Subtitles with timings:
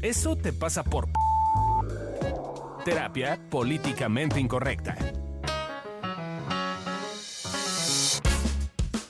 [0.00, 1.08] Eso te pasa por
[2.84, 4.96] terapia políticamente incorrecta.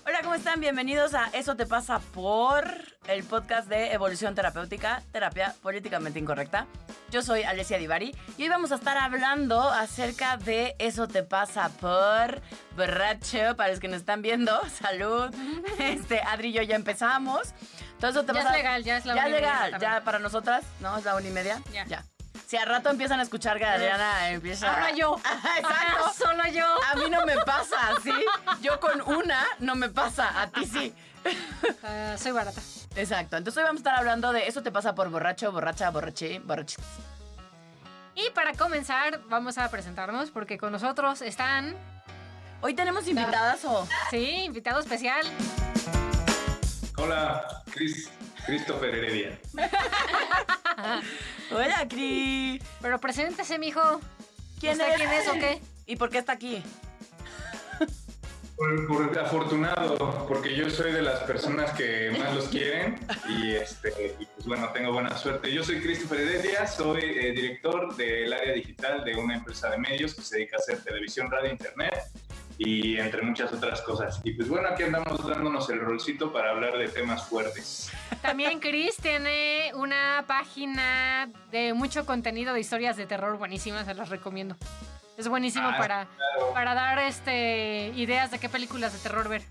[0.06, 0.60] Hola, ¿cómo están?
[0.60, 2.64] Bienvenidos a Eso te pasa por
[3.06, 6.66] el podcast de Evolución Terapéutica, Terapia Políticamente Incorrecta.
[7.10, 11.68] Yo soy Alessia Divari y hoy vamos a estar hablando acerca de Eso te pasa
[11.68, 12.40] por
[12.76, 14.58] borracho, para los que nos están viendo.
[14.80, 15.34] Salud.
[15.78, 17.54] Este, Adri y yo ya empezamos.
[18.00, 20.18] Te Ya pasa- es legal, ya es la Ya una y media legal, ya para
[20.18, 20.96] nosotras, ¿no?
[20.96, 21.60] Es la una y media.
[21.72, 21.84] Ya.
[21.86, 22.04] Ya.
[22.46, 24.72] Si al rato empiezan a escuchar que Adriana empieza...
[24.72, 25.16] Ahora yo.
[25.58, 26.12] Exacto.
[26.16, 26.64] Solo yo.
[26.90, 28.12] A mí no me pasa, ¿sí?
[28.62, 30.94] Yo con una no me pasa, a ti sí.
[32.16, 32.62] Soy barata.
[32.96, 33.36] Exacto.
[33.36, 36.78] Entonces hoy vamos a estar hablando de eso te pasa por borracho, borracha, borraché, borrachis.
[38.14, 41.76] Y para comenzar, vamos a presentarnos porque con nosotros están,
[42.60, 43.86] Hoy tenemos invitadas o...
[44.10, 45.24] sí, invitado especial.
[46.98, 48.10] Hola, Chris,
[48.44, 49.38] Christopher Heredia.
[51.52, 52.60] Hola, Cri.
[52.82, 54.00] Pero preséntese, mijo.
[54.58, 54.96] ¿Quién ¿Usted es?
[54.96, 55.60] quién es o qué?
[55.86, 56.62] ¿Y por qué está aquí?
[58.56, 64.16] Por, por afortunado, porque yo soy de las personas que más los quieren y, este,
[64.18, 65.52] y pues bueno, tengo buena suerte.
[65.52, 70.16] Yo soy Christopher Heredia, soy eh, director del área digital de una empresa de medios
[70.16, 72.10] que se dedica a hacer televisión, radio, internet
[72.58, 74.20] y entre muchas otras cosas.
[74.24, 77.90] Y pues bueno, aquí andamos dándonos el rolcito para hablar de temas fuertes.
[78.20, 84.08] También Chris tiene una página de mucho contenido de historias de terror buenísimas, se las
[84.08, 84.56] recomiendo.
[85.16, 86.52] Es buenísimo Ah, para, claro.
[86.52, 89.42] para dar este ideas de qué películas de terror ver.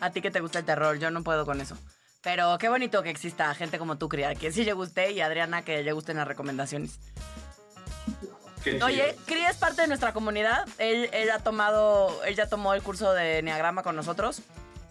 [0.00, 1.76] A ti que te gusta el terror, yo no puedo con eso.
[2.22, 5.20] Pero qué bonito que exista gente como tú, Cri, a que sí le guste y
[5.20, 6.98] a Adriana que le gusten las recomendaciones.
[8.62, 8.82] Qué.
[8.82, 10.66] Oye, Cri es parte de nuestra comunidad.
[10.78, 14.42] Él, él ha tomado, él ya tomó el curso de Enneagrama con nosotros.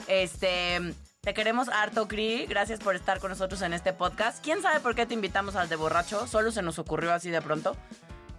[0.07, 0.79] Este,
[1.21, 2.45] te queremos harto, Cri.
[2.47, 4.43] Gracias por estar con nosotros en este podcast.
[4.43, 6.27] ¿Quién sabe por qué te invitamos al de borracho?
[6.27, 7.75] Solo se nos ocurrió así de pronto.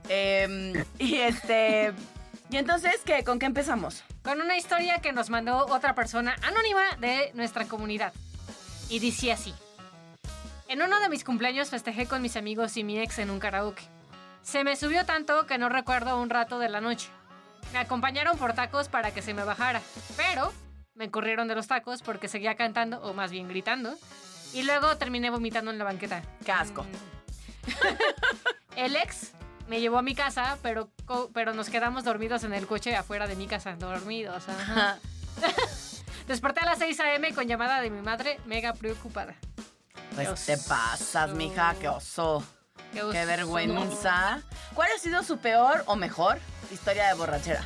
[0.08, 1.92] Em, y este,
[2.50, 3.24] y entonces, ¿qué?
[3.24, 4.02] ¿Con qué empezamos?
[4.22, 8.12] con una historia que nos mandó otra persona anónima de nuestra comunidad.
[8.88, 9.54] Y dice así.
[10.68, 13.82] En uno de mis cumpleaños festejé con mis amigos y mi ex en un karaoke.
[14.42, 17.08] Se me subió tanto que no recuerdo un rato de la noche.
[17.72, 19.80] Me acompañaron por tacos para que se me bajara,
[20.16, 20.52] pero
[20.94, 23.94] me corrieron de los tacos porque seguía cantando, o más bien gritando,
[24.52, 26.22] y luego terminé vomitando en la banqueta.
[26.44, 26.84] Qué asco.
[28.76, 29.32] El ex
[29.68, 30.90] me llevó a mi casa, pero,
[31.32, 33.76] pero nos quedamos dormidos en el coche afuera de mi casa.
[33.76, 34.98] Dormidos, ajá.
[36.26, 37.32] Desperté a las 6 a.m.
[37.34, 39.34] con llamada de mi madre, mega preocupada.
[40.14, 42.44] Pues te pasas, mija, qué oso.
[42.92, 44.42] Qué Qué vergüenza.
[44.74, 46.38] ¿Cuál ha sido su peor o mejor
[46.70, 47.64] historia de borrachera?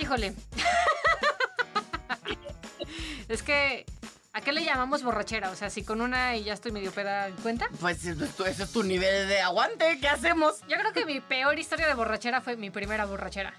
[0.00, 0.34] Híjole.
[3.28, 3.86] es que,
[4.32, 5.50] ¿a qué le llamamos borrachera?
[5.50, 7.68] O sea, si con una y ya estoy medio peda, ¿cuenta?
[7.80, 9.98] Pues ese es tu nivel de aguante.
[10.00, 10.60] ¿Qué hacemos?
[10.68, 13.54] Yo creo que mi peor historia de borrachera fue mi primera borrachera.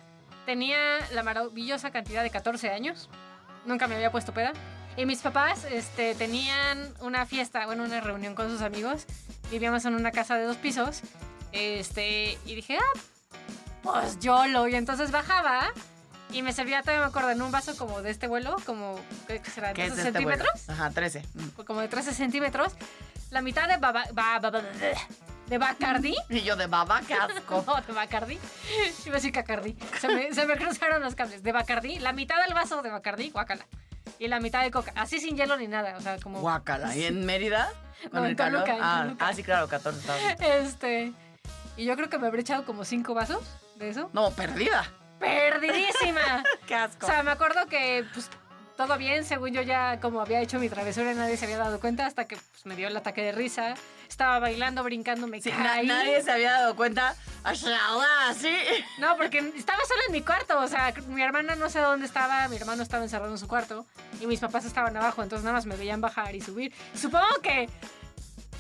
[0.46, 3.10] Tenía la maravillosa cantidad de 14 años.
[3.66, 4.52] Nunca me había puesto peda.
[4.98, 9.06] Y mis papás este, tenían una fiesta, bueno, una reunión con sus amigos.
[9.52, 11.02] Vivíamos en una casa de dos pisos.
[11.52, 13.00] Este, y dije, ah,
[13.84, 14.68] pues yo lo.
[14.68, 15.72] Y entonces bajaba
[16.32, 18.98] y me servía, todavía me acuerdo, en un vaso como de este vuelo, como,
[19.28, 19.74] ¿qué será?
[19.74, 20.44] ¿Qué es 13 este vuelo?
[20.46, 21.24] centímetros Ajá, 13.
[21.34, 21.48] Mm.
[21.50, 22.74] pues como de 13 centímetros,
[23.32, 24.62] la mitad de baba, ba- ba- ba-
[25.48, 26.16] de Bacardí.
[26.30, 27.64] Y yo de baba, qué asco.
[27.68, 28.40] No, de Bacardí.
[29.06, 29.76] Iba a decir Cacardí.
[30.00, 31.44] Se me, se me cruzaron los cables.
[31.44, 33.66] De Bacardí, la mitad del vaso de Bacardí, guácala.
[34.18, 34.94] Y la mitad de coca.
[34.96, 35.98] Así sin hielo ni nada.
[35.98, 36.40] O sea, como.
[36.40, 36.96] Guácala.
[36.96, 37.70] ¿Y en Mérida?
[38.12, 40.38] No, Toluca, Ah, ah, sí, claro, 14 estaba bien.
[40.42, 41.14] Este.
[41.78, 43.44] Y yo creo que me habré echado como cinco vasos
[43.76, 44.10] de eso.
[44.14, 44.86] No, perdida.
[45.20, 46.44] ¡Perdidísima!
[46.68, 47.06] Qué asco.
[47.06, 48.30] O sea, me acuerdo que, pues,
[48.76, 52.06] todo bien, según yo ya como había hecho mi travesura, nadie se había dado cuenta
[52.06, 53.76] hasta que pues, me dio el ataque de risa.
[54.12, 55.88] Estaba bailando, brincando, me Sí, na- caí.
[55.88, 57.16] nadie se había dado cuenta.
[58.38, 58.54] Sí.
[59.00, 60.60] No, porque estaba sola en mi cuarto.
[60.60, 62.48] O sea, mi hermana no sé dónde estaba.
[62.50, 63.86] Mi hermano estaba encerrado en su cuarto.
[64.20, 65.24] Y mis papás estaban abajo.
[65.24, 66.74] Entonces nada más me veían bajar y subir.
[66.94, 67.70] Supongo que.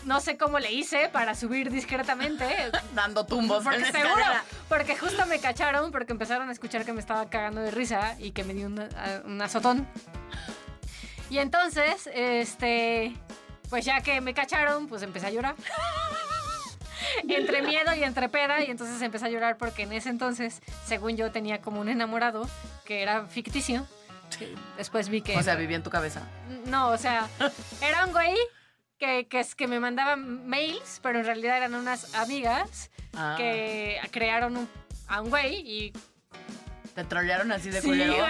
[0.05, 2.45] No sé cómo le hice para subir discretamente.
[2.95, 4.07] Dando tumbos Porque en seguro.
[4.17, 4.43] escalera.
[4.69, 5.91] Porque justo me cacharon.
[5.91, 8.15] Porque empezaron a escuchar que me estaba cagando de risa.
[8.19, 9.85] Y que me dio a- un azotón.
[11.29, 13.13] Y entonces, este.
[13.71, 15.55] Pues ya que me cacharon, pues empecé a llorar.
[17.27, 21.17] entre miedo y entre peda y entonces empecé a llorar porque en ese entonces, según
[21.17, 22.47] yo, tenía como un enamorado
[22.85, 23.87] que era ficticio.
[24.37, 25.35] que Después vi que...
[25.37, 26.21] O sea, vivía en tu cabeza.
[26.67, 27.27] no, o sea,
[27.81, 28.35] era un güey
[28.99, 33.33] que, que, es, que me mandaba mails, pero en realidad eran unas amigas Ah.
[33.37, 34.69] que crearon un-
[35.09, 35.93] a un güey y
[36.95, 38.13] Te trolearon así de Sí, culero.
[38.15, 38.29] güey.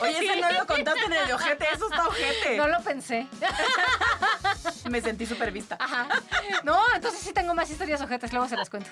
[0.00, 2.56] Oye, ese no lo contaste en el ojete, eso está ojete.
[2.58, 3.26] No lo pensé.
[4.90, 5.76] Me sentí súper vista.
[5.80, 6.08] Ajá.
[6.64, 8.90] No, entonces sí tengo más historias ojetes, luego se las cuento.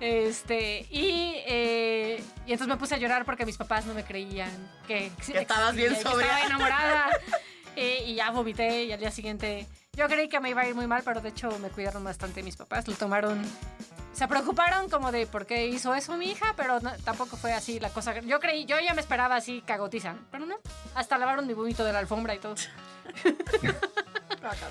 [0.00, 4.50] Este, y, eh, y entonces me puse a llorar porque mis papás no me creían
[4.86, 6.26] que, Que estabas bien sobria.
[6.26, 7.08] estaba enamorada.
[7.76, 10.74] Eh, y ya vomité y al día siguiente yo creí que me iba a ir
[10.74, 12.86] muy mal, pero de hecho me cuidaron bastante mis papás.
[12.88, 13.40] Lo tomaron,
[14.12, 17.80] se preocuparon como de por qué hizo eso mi hija, pero no- tampoco fue así
[17.80, 18.18] la cosa.
[18.20, 20.56] Yo creí, yo ya me esperaba así cagotiza, pero no.
[20.94, 22.54] Hasta lavaron mi vómito de la alfombra y todo.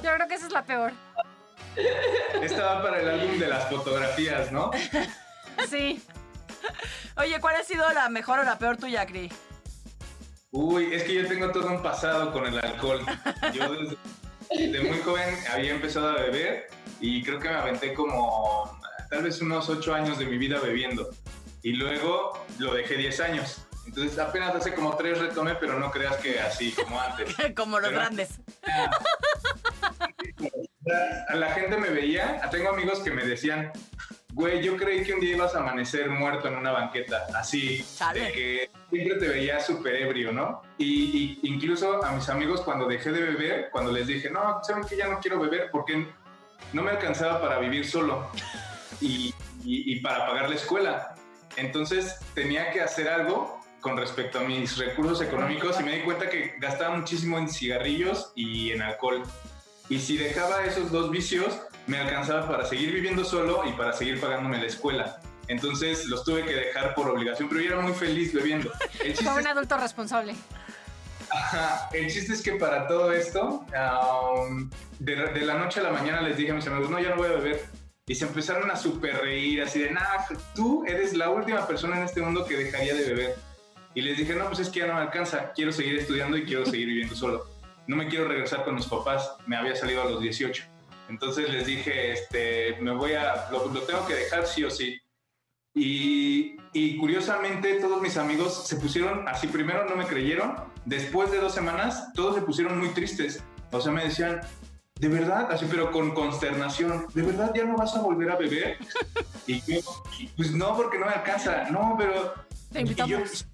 [0.04, 0.92] yo creo que esa es la peor.
[2.42, 4.70] Esta va para el álbum de las fotografías, ¿no?
[5.70, 6.02] Sí.
[7.18, 9.32] Oye, ¿cuál ha sido la mejor o la peor tuya, Cri?
[10.52, 13.04] Uy, es que yo tengo todo un pasado con el alcohol.
[13.54, 13.98] Yo desde,
[14.50, 16.68] desde muy joven había empezado a beber
[17.00, 18.80] y creo que me aventé como
[19.10, 21.10] tal vez unos ocho años de mi vida bebiendo.
[21.62, 23.66] Y luego lo dejé 10 años.
[23.86, 27.36] Entonces apenas hace como tres retomé, pero no creas que así como antes.
[27.56, 28.40] Como los Pero- grandes.
[31.30, 33.72] A la gente me veía, tengo amigos que me decían,
[34.34, 38.20] güey, yo creí que un día ibas a amanecer muerto en una banqueta, así, Chale.
[38.22, 40.62] de que siempre te veía súper ebrio, ¿no?
[40.78, 44.84] Y, y incluso a mis amigos cuando dejé de beber, cuando les dije, no, saben
[44.86, 46.08] que ya no quiero beber porque
[46.74, 48.28] no me alcanzaba para vivir solo
[49.02, 49.34] y,
[49.64, 51.16] y- y para pagar la escuela.
[51.56, 56.30] Entonces tenía que hacer algo con respecto a mis recursos económicos y me di cuenta
[56.30, 59.22] que gastaba muchísimo en cigarrillos y en alcohol.
[59.90, 64.20] Y si dejaba esos dos vicios, me alcanzaba para seguir viviendo solo y para seguir
[64.20, 65.20] pagándome la escuela.
[65.48, 68.72] Entonces los tuve que dejar por obligación, pero yo era muy feliz bebiendo.
[69.24, 70.36] Como un adulto responsable.
[71.30, 73.66] ajá, el chiste es que para todo esto,
[74.48, 74.70] um,
[75.00, 77.18] de, de la noche a la mañana les dije a mis amigos, no, ya no
[77.18, 77.66] voy a beber.
[78.06, 80.02] Y se empezaron a super reír, así de, nah,
[80.54, 83.36] tú eres la última persona en este mundo que dejaría de beber.
[83.96, 86.46] Y les dije, no, pues es que ya no me alcanza, quiero seguir estudiando y
[86.46, 87.48] quiero seguir viviendo solo.
[87.88, 90.73] No me quiero regresar con mis papás, me había salido a los 18.
[91.10, 94.98] Entonces les dije, este, me voy a, lo, tengo que dejar sí o sí.
[95.76, 100.56] Y, y curiosamente todos mis amigos se pusieron, así primero no me creyeron,
[100.86, 103.44] después de dos semanas todos se pusieron muy tristes.
[103.72, 104.42] O sea, me decían,
[105.00, 105.52] ¿de verdad?
[105.52, 108.78] Así, pero con consternación, ¿de verdad ya no vas a volver a beber?
[109.46, 109.82] Y yo,
[110.38, 111.70] pues no, porque no me alcanza.
[111.70, 112.34] No, pero
[112.74, 113.46] Te y yo, invitamos.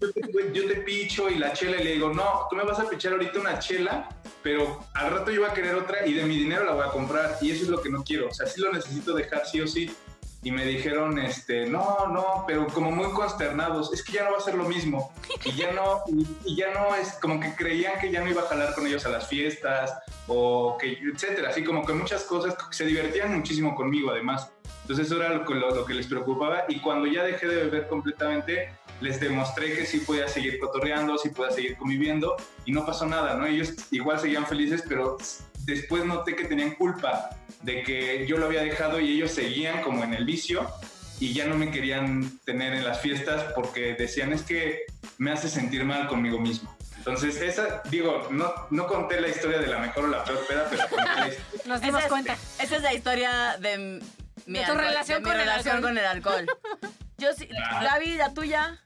[0.54, 3.14] yo te- picho y la chela y le digo, no, tú me vas a pichar
[3.14, 4.10] ahorita una chela,
[4.42, 6.92] pero al rato yo voy a querer otra y de mi dinero la voy a
[6.92, 9.62] comprar y eso es lo que no quiero, o sea, sí lo necesito dejar sí
[9.62, 9.94] o sí.
[10.42, 14.38] Y me dijeron, este, no, no, pero como muy consternados, es que ya no va
[14.38, 15.14] a ser lo mismo.
[15.44, 16.02] Y ya no,
[16.46, 19.06] y, ya no es, como que creían que ya no iba a jalar con ellos
[19.06, 19.92] a las fiestas,
[20.28, 24.50] o que, etcétera, así como que muchas cosas, se divertían muchísimo conmigo además.
[24.84, 27.90] Entonces eso era lo, lo- lo que les preocupaba y cuando ya dejé de beber
[27.90, 28.72] completamente,
[29.02, 32.36] les demostré que sí podía seguir cotorreando, sí podía seguir conviviendo
[32.66, 33.46] y no pasó nada, ¿no?
[33.46, 35.18] Ellos igual seguían felices, pero
[35.66, 37.30] después noté que tenían culpa
[37.62, 40.70] de que yo lo había dejado y ellos seguían como en el vicio
[41.20, 44.84] y ya no me querían tener en las fiestas porque decían es que
[45.18, 46.76] me hace sentir mal conmigo mismo.
[46.98, 50.68] Entonces, esa, digo, no, no conté la historia de la mejor o la peor peda,
[50.70, 51.62] pero conté la historia.
[51.66, 52.38] Nos Esa dimos es, cuenta.
[52.62, 53.78] esa es la historia de
[54.46, 55.90] mi, De tu relación de mi con el relación alcohol.
[55.90, 56.46] con el alcohol.
[57.18, 57.84] Yo sí, Ah.
[57.84, 58.82] Gaby, la tuya.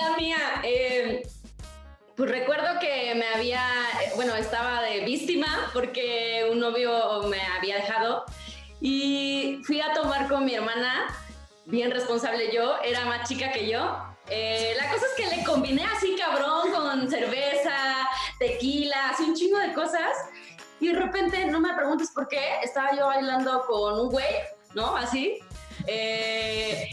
[0.00, 1.26] La mía, eh,
[2.16, 3.62] pues recuerdo que me había,
[4.02, 8.24] eh, bueno, estaba de víctima porque un novio me había dejado
[8.80, 11.06] y fui a tomar con mi hermana,
[11.64, 13.96] bien responsable yo, era más chica que yo.
[14.28, 18.06] Eh, la cosa es que le combiné así cabrón con cerveza,
[18.38, 20.14] tequila, así un chingo de cosas.
[20.78, 24.34] Y de repente, no me preguntes por qué, estaba yo bailando con un güey,
[24.74, 24.94] ¿no?
[24.94, 25.38] Así.
[25.86, 26.90] Eh,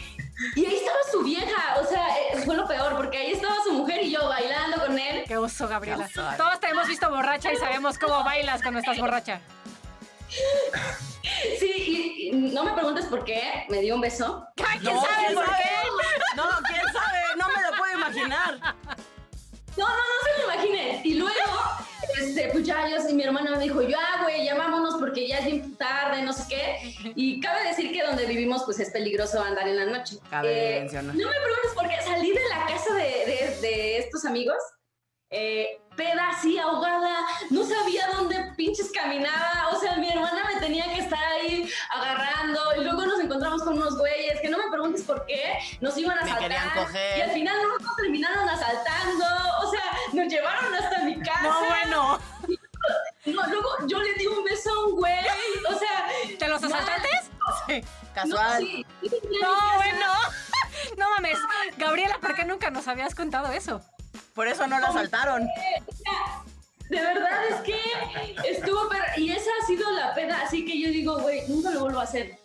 [0.55, 3.73] y ahí estaba su vieja, o sea, eh, fue lo peor, porque ahí estaba su
[3.73, 5.23] mujer y yo bailando con él.
[5.27, 6.07] Qué oso, Gabriela.
[6.11, 6.29] Qué oso.
[6.37, 9.41] Todos te hemos visto borracha y sabemos cómo bailas cuando estás borracha.
[11.59, 14.45] Sí, y, y no me preguntes por qué, me dio un beso.
[14.67, 15.57] Ay, ¿Quién No, sabe ¿quién por sabe?
[15.63, 16.35] qué?
[16.35, 18.59] No, quién sabe, no me lo puedo imaginar.
[19.77, 21.01] No, no, no se lo imaginen.
[21.03, 21.37] Y luego,
[22.23, 25.39] este, pues ya yo, y mi hermana me dijo, ya, güey, ya vámonos porque ya
[25.39, 26.95] es bien tarde, no sé qué.
[27.15, 30.17] Y cabe decir que donde vivimos, pues es peligroso andar en la noche.
[30.29, 31.15] Cabe Eh, mencionar.
[31.15, 34.57] No me preguntes por qué salí de la casa de, de- de estos amigos,
[35.29, 37.15] eh, peda así, ahogada,
[37.49, 42.59] no sabía dónde pinches caminaba, o sea, mi hermana me tenía que estar ahí agarrando,
[42.79, 46.17] y luego nos encontramos con unos güeyes, que no me preguntes por qué, nos iban
[46.17, 47.17] a Me asaltar, querían coger.
[47.17, 49.25] y al final no nos terminaron asaltando,
[50.13, 51.41] nos llevaron hasta mi casa.
[51.43, 52.19] No, bueno.
[53.25, 55.13] No, luego yo le di un beso a un güey,
[55.69, 56.09] o sea...
[56.37, 57.31] ¿De los asaltantes?
[57.65, 58.61] Sí, No, casual.
[58.61, 60.05] sí, sí, sí, No, bueno.
[60.97, 61.37] No mames,
[61.77, 63.79] Gabriela, ¿por qué nunca nos habías contado eso?
[64.35, 65.47] Por eso no la asaltaron.
[66.89, 67.79] De verdad es que
[68.49, 71.79] estuvo, pero, y esa ha sido la pena, así que yo digo, güey, nunca lo
[71.79, 72.37] vuelvo a hacer.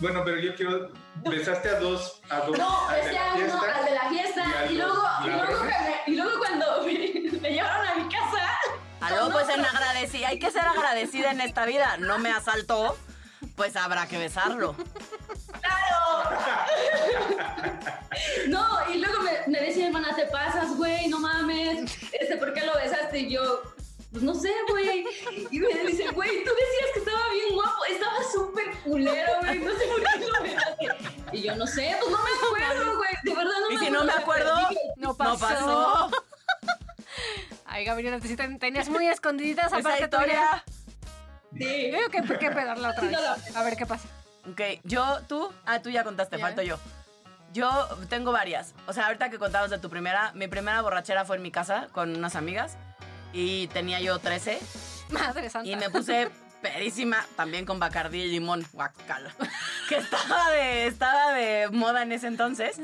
[0.00, 0.88] Bueno, pero yo quiero.
[1.16, 2.22] Besaste a dos.
[2.30, 3.78] A dos No, al de besé la a uno fiesta.
[3.78, 5.64] al de la fiesta y y, luego, y, luego
[6.06, 6.82] y luego cuando
[9.06, 10.28] Aló, pues en agradecida.
[10.28, 11.96] Hay que ser agradecida en esta vida.
[11.98, 12.96] No me asaltó,
[13.54, 14.74] pues habrá que besarlo.
[18.48, 21.90] No, y luego me, me decía, hermana, te pasas, güey, no mames.
[22.12, 23.18] Este, ¿por qué lo besaste?
[23.20, 23.62] Y yo,
[24.12, 25.04] pues no sé, güey.
[25.50, 27.84] Y me dice, güey, tú decías que estaba bien guapo.
[27.84, 29.58] Estaba súper culero, güey.
[29.60, 30.88] No sé por qué lo besaste.
[31.32, 33.10] Y yo, no sé, pues no me acuerdo, güey.
[33.22, 34.56] De verdad no Y me si no me acuerdo,
[34.96, 36.10] No no pasó.
[37.64, 40.64] Ay, Gabriela, te- tenías muy escondidas esa parte historia.
[41.56, 41.90] Sí.
[41.90, 43.56] Yo digo que hay que pegarla otra vez.
[43.56, 44.08] A ver qué pasa.
[44.50, 46.78] Ok, yo, tú, ah, tú ya contaste, falto yo.
[47.52, 48.74] Yo tengo varias.
[48.86, 51.88] O sea, ahorita que contabas de tu primera, mi primera borrachera fue en mi casa
[51.92, 52.76] con unas amigas
[53.32, 54.58] y tenía yo 13
[55.10, 55.68] Madre santa.
[55.68, 56.30] y me puse
[56.60, 59.30] pedísima también con bacardí y limón, guacala,
[59.88, 62.78] que estaba de, estaba de moda en ese entonces.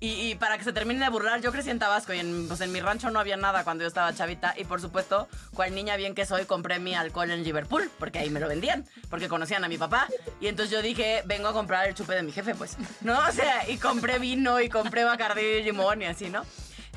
[0.00, 2.60] Y, y para que se termine de burlar, yo crecí en Tabasco y en, pues
[2.60, 4.54] en mi rancho no había nada cuando yo estaba chavita.
[4.56, 8.30] Y por supuesto, cual niña bien que soy, compré mi alcohol en Liverpool, porque ahí
[8.30, 10.06] me lo vendían, porque conocían a mi papá.
[10.40, 12.76] Y entonces yo dije, vengo a comprar el chupe de mi jefe, pues.
[13.00, 13.18] ¿No?
[13.18, 16.44] O sea, y compré vino y compré bacardí y limón y así, ¿no?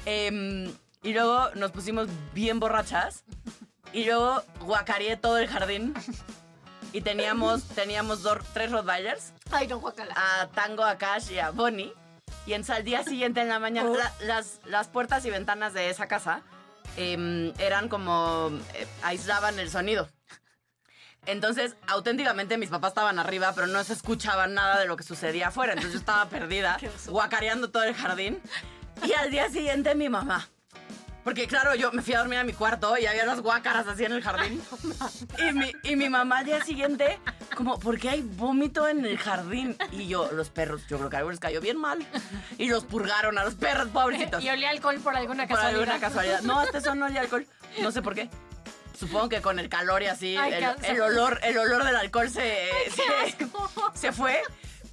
[0.06, 3.24] Em, y luego nos pusimos bien borrachas.
[3.94, 5.94] Y luego guacareé todo el jardín.
[6.94, 10.14] Y teníamos, teníamos dos, tres Rottweilers Ay, no, guacala.
[10.16, 11.94] a Tango, a Cash y a Bonnie.
[12.46, 13.96] Y entonces al día siguiente en la mañana, Oh.
[13.98, 16.42] la- las, las puertas y ventanas de esa casa
[16.98, 20.10] em, eran como, eh, aislaban el sonido.
[21.28, 25.50] Entonces, auténticamente mis papás estaban arriba, pero no se escuchaba nada de lo que sucedía
[25.50, 25.74] afuera.
[25.74, 28.42] Entonces yo estaba perdida, guacareando todo el jardín.
[29.04, 30.50] Y al día siguiente mi mamá.
[31.24, 34.04] Porque claro, yo me fui a dormir a mi cuarto y había unas guácaras así
[34.06, 34.62] en el jardín.
[35.38, 37.20] Y mi, y mi mamá al día siguiente,
[37.56, 39.76] como, ¿por qué hay vómito en el jardín?
[39.92, 42.00] Y yo, los perros, yo creo que algo les cayó bien mal.
[42.58, 44.44] Y los purgaron a los perros, pobrecitos.
[44.44, 45.82] Y olía alcohol por alguna Por casualidad.
[45.82, 46.42] alguna casualidad.
[46.42, 47.46] No, hasta eso no olía alcohol.
[47.82, 48.30] No sé por qué.
[48.98, 52.68] Supongo que con el calor y así, Ay, el, olor, el olor del alcohol se,
[52.92, 53.36] se,
[53.96, 54.42] se fue.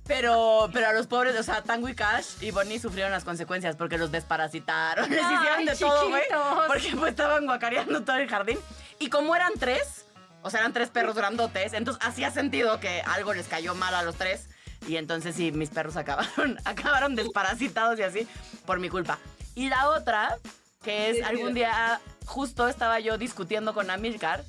[0.08, 3.76] Pero, pero a los pobres, o sea, Tango y Cash y Bonnie sufrieron las consecuencias
[3.76, 6.22] porque los desparasitaron, les hicieron de todo, güey.
[6.22, 6.66] chiquitos.
[6.66, 8.58] Porque pues estaban guacareando todo el jardín.
[8.98, 10.06] Y como eran tres,
[10.42, 14.02] o sea, eran tres perros grandotes, entonces hacía sentido que algo les cayó mal a
[14.02, 14.48] los tres.
[14.86, 18.26] Y entonces sí, mis perros acabaron, acabaron desparasitados y así
[18.64, 19.18] por mi culpa.
[19.54, 20.38] Y la otra,
[20.82, 24.42] que es algún día, justo estaba yo discutiendo con Amilcar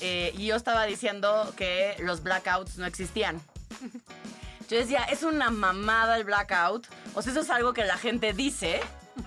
[0.00, 3.40] eh, y yo estaba diciendo que los blackouts no existían.
[4.70, 6.86] Yo decía, es una mamada el blackout.
[7.14, 8.80] O sea, eso es algo que la gente dice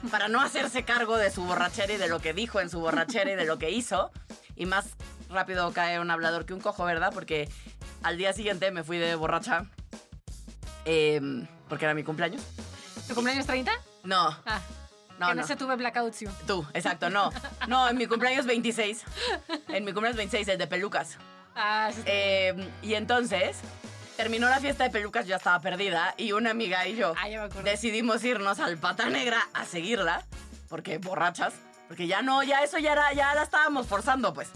[0.09, 3.31] para no hacerse cargo de su borrachera y de lo que dijo en su borrachera
[3.31, 4.11] y de lo que hizo.
[4.55, 4.91] Y más
[5.29, 7.11] rápido cae un hablador que un cojo, ¿verdad?
[7.13, 7.49] Porque
[8.03, 9.65] al día siguiente me fui de borracha.
[10.85, 12.41] em, porque era mi cumpleaños.
[13.07, 13.71] ¿Tu cumpleaños 30?
[14.03, 14.61] No, Ah,
[15.19, 15.43] no, que en no.
[15.43, 16.25] ese tuve blackout, sí.
[16.47, 17.31] Tú, exacto, no.
[17.67, 19.03] No, en mi cumpleaños 26.
[19.69, 21.17] En mi cumpleaños 26, el de pelucas.
[21.55, 22.01] Ah, sí.
[22.05, 23.57] Eh, y entonces
[24.17, 27.27] terminó la fiesta de pelucas, yo ya estaba perdida y una amiga y yo Ah,
[27.29, 27.69] ya me acuerdo.
[27.69, 30.23] decidimos irnos al Pata Negra a seguirla,
[30.69, 31.53] porque borrachas,
[31.87, 34.49] porque ya no, ya eso ya era, ya la estábamos forzando, pues.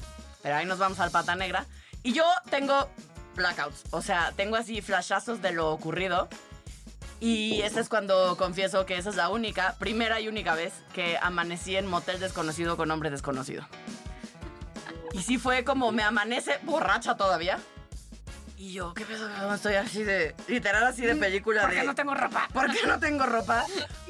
[0.44, 1.66] Pero ahí nos vamos al Pata Negra
[2.04, 2.90] y yo tengo
[3.36, 6.28] blackouts, o sea, tengo así flashazos de lo ocurrido.
[7.20, 11.18] Y esa es cuando confieso que esa es la única, primera y única vez que
[11.20, 13.68] amanecí en motel desconocido con hombre desconocido.
[15.14, 17.58] Y sí fue como me amanece borracha todavía.
[18.58, 19.54] Y yo, ¿qué pedo?
[19.54, 21.76] Estoy así de, literal así de película ¿Por de...
[21.78, 22.48] qué no tengo ropa?
[22.54, 23.64] ¿Por qué no tengo ropa?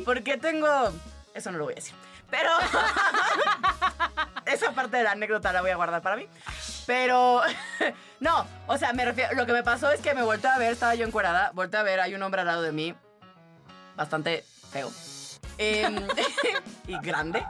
[0.06, 0.94] ¿Por qué tengo...?
[1.34, 1.94] Eso no lo voy a decir.
[2.32, 2.50] Pero...
[4.46, 6.28] Esa parte de la anécdota la voy a guardar para mí.
[6.86, 7.42] Pero...
[8.20, 9.36] No, o sea, me refiero...
[9.36, 11.84] Lo que me pasó es que me volteé a ver, estaba yo encuerada, volteé a
[11.84, 12.96] ver, hay un hombre al lado de mí,
[13.96, 14.92] bastante feo.
[15.60, 16.08] Em,
[16.88, 17.46] y grande.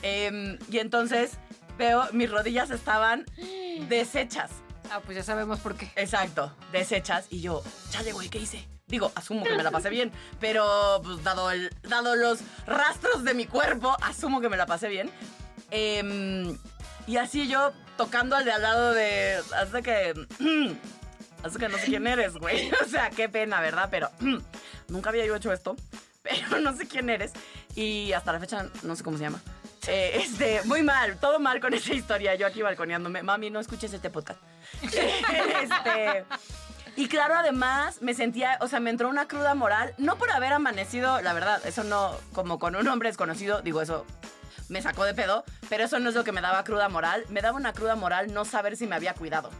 [0.00, 1.32] Em, y entonces
[1.76, 3.26] veo, mis rodillas estaban
[3.90, 4.63] deshechas.
[4.90, 5.90] Ah, pues ya sabemos por qué.
[5.96, 7.26] Exacto, deshechas.
[7.30, 8.66] Y yo, chale, güey, ¿qué hice?
[8.86, 13.34] Digo, asumo que me la pasé bien, pero pues dado, el, dado los rastros de
[13.34, 15.10] mi cuerpo, asumo que me la pasé bien.
[15.70, 16.56] Em,
[17.06, 19.40] y así yo tocando al de al lado de...
[19.56, 20.14] Hasta que...
[21.42, 22.70] Hasta que no sé quién eres, güey.
[22.84, 23.88] O sea, qué pena, ¿verdad?
[23.90, 24.10] Pero
[24.88, 25.76] nunca había yo hecho esto.
[26.22, 27.32] Pero no sé quién eres.
[27.74, 29.42] Y hasta la fecha no sé cómo se llama.
[29.88, 32.34] Eh, este, muy mal, todo mal con esa historia.
[32.34, 33.22] Yo aquí balconeándome.
[33.22, 34.40] Mami, no escuches este podcast.
[34.82, 36.24] este,
[36.96, 40.52] Y claro, además me sentía, o sea, me entró una cruda moral, no por haber
[40.52, 44.06] amanecido, la verdad, eso no, como con un hombre desconocido, digo eso,
[44.68, 47.40] me sacó de pedo, pero eso no es lo que me daba cruda moral, me
[47.40, 49.50] daba una cruda moral no saber si me había cuidado.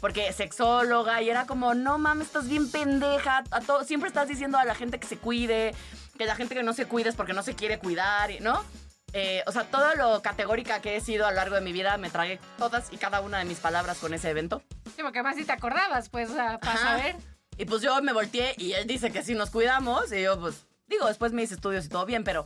[0.00, 4.56] Porque sexóloga y era como, no mames, estás bien pendeja, a todo, siempre estás diciendo
[4.56, 5.74] a la gente que se cuide,
[6.16, 8.64] que la gente que no se cuide es porque no se quiere cuidar, ¿no?
[9.12, 11.96] Eh, o sea, todo lo categórica que he sido a lo largo de mi vida,
[11.96, 14.62] me tragué todas y cada una de mis palabras con ese evento.
[14.96, 16.78] Sí, porque más si te acordabas, pues, para Ajá.
[16.78, 17.16] saber.
[17.56, 20.12] Y pues yo me volteé y él dice que sí nos cuidamos.
[20.12, 22.44] Y yo, pues, digo, después me hice estudios y todo bien, pero.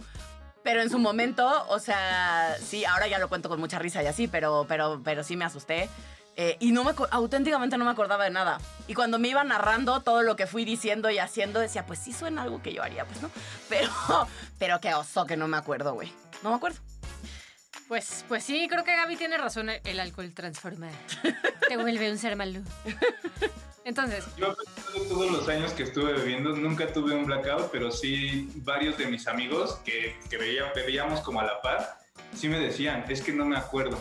[0.63, 4.07] Pero en su momento, o sea, sí, ahora ya lo cuento con mucha risa y
[4.07, 5.89] así, pero, pero, pero sí me asusté.
[6.37, 8.59] Eh, y no me, auténticamente no me acordaba de nada.
[8.87, 12.13] Y cuando me iba narrando todo lo que fui diciendo y haciendo, decía, pues sí
[12.13, 13.31] suena algo que yo haría, pues no.
[13.69, 13.91] Pero,
[14.59, 16.13] pero qué oso que no me acuerdo, güey.
[16.43, 16.79] No me acuerdo.
[17.89, 19.69] Pues, pues sí, creo que Gaby tiene razón.
[19.85, 20.89] El alcohol transforma.
[21.69, 22.61] Te vuelve un ser malo.
[23.85, 24.55] Entonces, Yo
[25.09, 29.27] todos los años que estuve bebiendo, nunca tuve un blackout, pero sí varios de mis
[29.27, 31.99] amigos que, que veía- bebíamos como a la par,
[32.33, 33.99] sí me decían, es que no me acuerdo.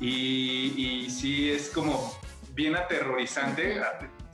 [0.00, 0.74] Y,
[1.06, 2.14] y sí es como
[2.50, 3.80] bien aterrorizante,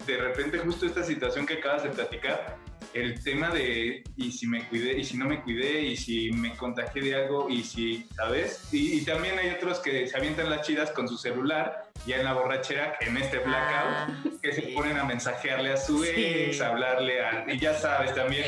[0.05, 2.58] de repente justo esta situación que acabas de platicar,
[2.95, 6.57] el tema de y si me cuidé, y si no me cuidé, y si me
[6.57, 8.69] contagié de algo, y si, ¿sabes?
[8.73, 12.25] Y, y también hay otros que se avientan las chidas con su celular, ya en
[12.25, 13.55] la borrachera, en este blackout
[13.91, 14.09] Ah,
[14.43, 16.11] que se ponen a mensajearle a su Sí.
[16.15, 17.45] ex, a hablarle a...
[17.53, 18.45] Y ya sabes, también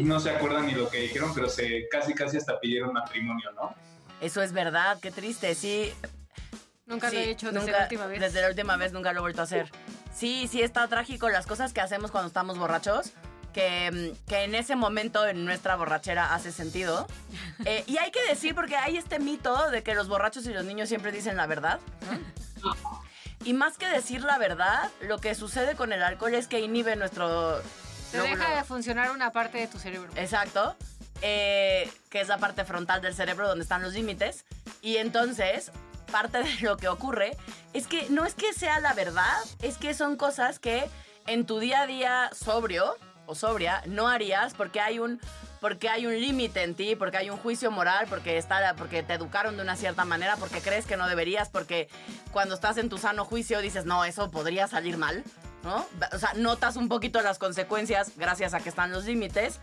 [0.00, 3.74] no se acuerdan ni lo que dijeron, pero se casi casi hasta pidieron matrimonio, ¿no?
[4.20, 5.92] Eso es verdad, qué triste, sí.
[6.86, 8.20] nunca Sí, lo he hecho desde nunca- la última vez.
[8.20, 9.70] Desde la última vez nunca lo he vuelto a hacer.
[10.14, 13.12] Sí, sí está trágico las cosas que hacemos cuando estamos borrachos.
[13.54, 17.06] Que, mm, que en ese momento en nuestra borrachera hace sentido.
[17.66, 20.64] Eh, y hay que decir, porque hay este mito de que los borrachos y los
[20.64, 21.78] niños siempre dicen la verdad.
[23.44, 26.96] Y más que decir la verdad, lo que sucede con el alcohol es que inhibe
[26.96, 27.60] nuestro...
[28.10, 30.10] Te lóbulo- deja de funcionar una parte de tu cerebro.
[30.16, 30.76] Exacto.
[31.22, 34.44] eh, que es la parte frontal del cerebro donde están los límites.
[34.82, 35.70] Y entonces,
[36.10, 37.36] parte de lo que ocurre
[37.72, 40.90] es que no es que sea la verdad, es que son cosas que
[41.26, 42.96] en tu día a día sobrio
[43.26, 45.20] o sobria no harías porque hay un
[45.60, 49.14] porque hay un límite en ti, porque hay un juicio moral, porque está porque te
[49.14, 51.88] educaron de una cierta manera, porque crees que no deberías, porque
[52.32, 55.24] cuando estás en tu sano juicio dices, "No, eso podría salir mal."
[55.62, 55.86] ¿No?
[56.12, 59.60] O sea, notas un poquito las consecuencias gracias a que están los límites.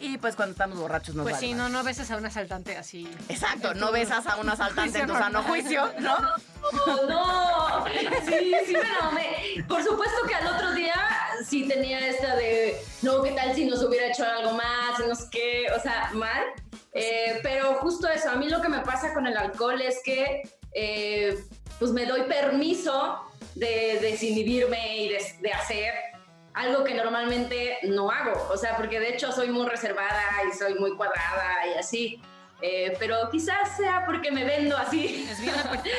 [0.00, 2.76] Y pues cuando estamos borrachos nos Pues vale sí, no, no beses a un asaltante
[2.76, 3.06] así.
[3.28, 6.16] Exacto, no besas a un asaltante en tu sano juicio, ¿no?
[6.62, 7.84] Oh, no,
[8.26, 9.64] sí, sí me la mamé.
[9.68, 10.94] Por supuesto que al otro día
[11.46, 14.98] sí tenía esta de, no, ¿qué tal si nos hubiera hecho algo más?
[15.06, 16.44] No sé qué, o sea, mal.
[16.94, 20.42] Eh, pero justo eso, a mí lo que me pasa con el alcohol es que
[20.72, 21.38] eh,
[21.78, 23.20] pues me doy permiso
[23.54, 26.09] de desinhibirme y de, de hacer
[26.54, 28.48] algo que normalmente no hago.
[28.50, 32.20] O sea, porque de hecho soy muy reservada y soy muy cuadrada y así.
[32.62, 35.26] Eh, pero quizás sea porque me vendo así.
[35.30, 35.88] Es bien apretada.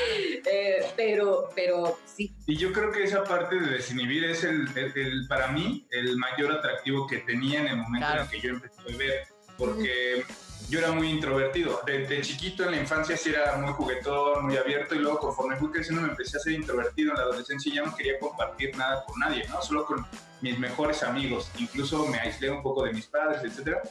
[0.54, 2.34] Eh, pero, pero sí.
[2.48, 6.18] Y yo creo que esa parte de desinhibir es el, el- el- para mí el
[6.18, 8.22] mayor atractivo que tenía en el momento Claro.
[8.24, 9.24] en el que yo empecé a beber,
[9.58, 10.24] porque
[10.70, 11.82] yo era muy introvertido.
[11.86, 15.56] De, de chiquito en la infancia sí era muy juguetón, muy abierto y luego conforme
[15.58, 19.04] fui creciendo me empecé a ser introvertido en la adolescencia ya no quería compartir nada
[19.06, 19.62] con nadie, ¿no?
[19.62, 20.06] Solo con
[20.42, 21.52] mis mejores amigos.
[21.60, 23.82] Incluso me aislé un poco de mis padres, etcétera.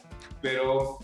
[0.42, 0.98] Pero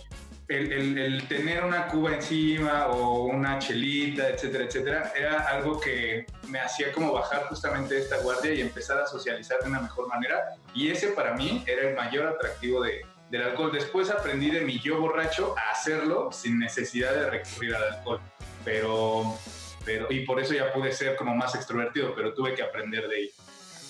[0.48, 6.24] el, el- el tener una cuba encima o una chelita, etcétera, etcétera, era algo que
[6.48, 10.54] me hacía como bajar justamente esta guardia y empezar a socializar de una mejor manera.
[10.74, 13.72] Y ese para mí era el mayor atractivo de, del alcohol.
[13.72, 18.20] Después aprendí de mi yo borracho a hacerlo sin necesidad de recurrir al alcohol.
[18.64, 19.38] Pero,
[19.84, 23.20] pero, y por eso ya pude ser como más extrovertido, pero tuve que aprender de
[23.20, 23.32] ello.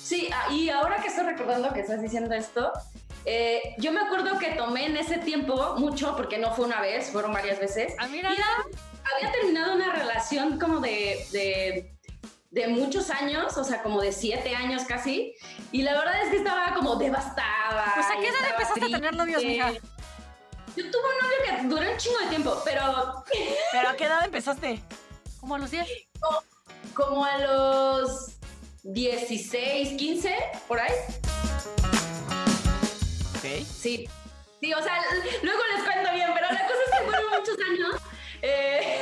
[0.02, 2.72] Sí, ah, y ahora que estoy recordando que estás diciendo esto,
[3.24, 7.10] eh, yo me acuerdo que tomé en ese tiempo mucho, porque no fue una vez,
[7.10, 7.94] fueron varias veces.
[7.98, 8.30] Ah, mira.
[8.32, 8.36] Y
[9.14, 11.92] había terminado una relación como de, de,
[12.50, 15.34] de muchos años, o sea, como de siete años casi.
[15.72, 17.55] Y la verdad es que estaba como devastada.
[17.94, 19.72] Pues a qué edad empezaste a tener novios, mija.
[19.72, 23.24] Yo tuve un novio que duró un chingo de tiempo, pero
[23.72, 24.82] ¿Pero a qué edad empezaste?
[25.40, 25.86] Como a los 10.
[26.94, 28.32] como a los
[28.82, 30.36] 16, 15,
[30.68, 30.92] por ahí.
[33.36, 33.66] Ok.
[33.66, 34.08] Sí.
[34.60, 34.94] Sí, o sea,
[35.42, 38.00] luego les cuento bien, pero la cosa es que fueron muchos años.
[38.42, 39.00] eh,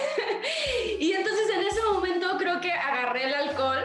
[1.01, 3.84] y entonces en ese momento creo que agarré el alcohol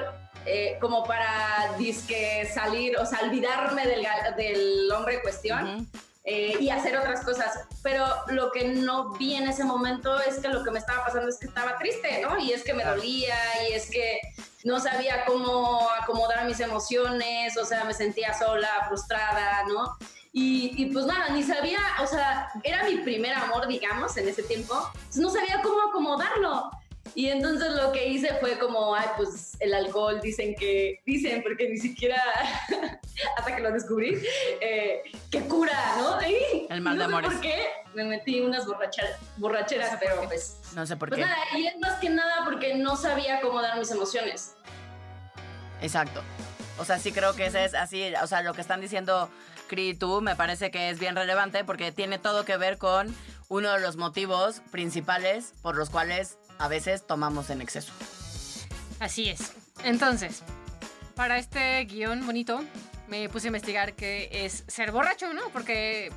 [0.52, 5.86] eh, como para disque salir, o sea, olvidarme del, del hombre en cuestión Ujú.
[6.24, 7.68] eh, y hacer otras cosas.
[7.84, 11.30] Pero lo que no vi en ese momento es que lo que me estaba pasando
[11.30, 12.40] es que estaba triste, ¿no?
[12.40, 13.36] Y es que me dolía
[13.70, 14.20] y es que
[14.64, 19.98] no sabía cómo acomodar mis emociones, o sea, me sentía sola, frustrada, ¿no?
[20.34, 24.44] Y, y, pues nada, ni sabía, o sea, era mi primer amor, digamos, en ese
[24.44, 26.72] tiempo, entonces no sabía cómo acomodarlo.
[27.16, 31.68] Y entonces lo que hice fue como, ay, pues el alcohol dicen que, dicen, porque
[31.70, 32.22] ni siquiera,
[33.38, 34.18] hasta que lo descubrí,
[34.62, 36.22] eh, que cura, ¿no?
[36.28, 37.32] Y El mal de no sé amores.
[37.32, 41.26] por qué me metí unas borracheras, borracheras pero pues, No sé por pues qué.
[41.26, 44.56] nada, y es más que nada porque no sabía acomodar mis emociones.
[45.82, 46.22] Exacto.
[46.78, 49.30] O sea, sí creo que ese es así, o sea, lo que están diciendo
[49.68, 53.14] Cri y tú me parece que es bien relevante porque tiene todo que ver con
[53.50, 57.92] uno de los motivos principales por los cuales a veces tomamos en exceso.
[59.00, 59.54] Así es.
[59.84, 60.44] Entonces,
[61.16, 62.64] para este guion bonito,
[63.08, 65.50] me puse a investigar qué es ser borracho, ¿no?
[65.50, 66.12] Porque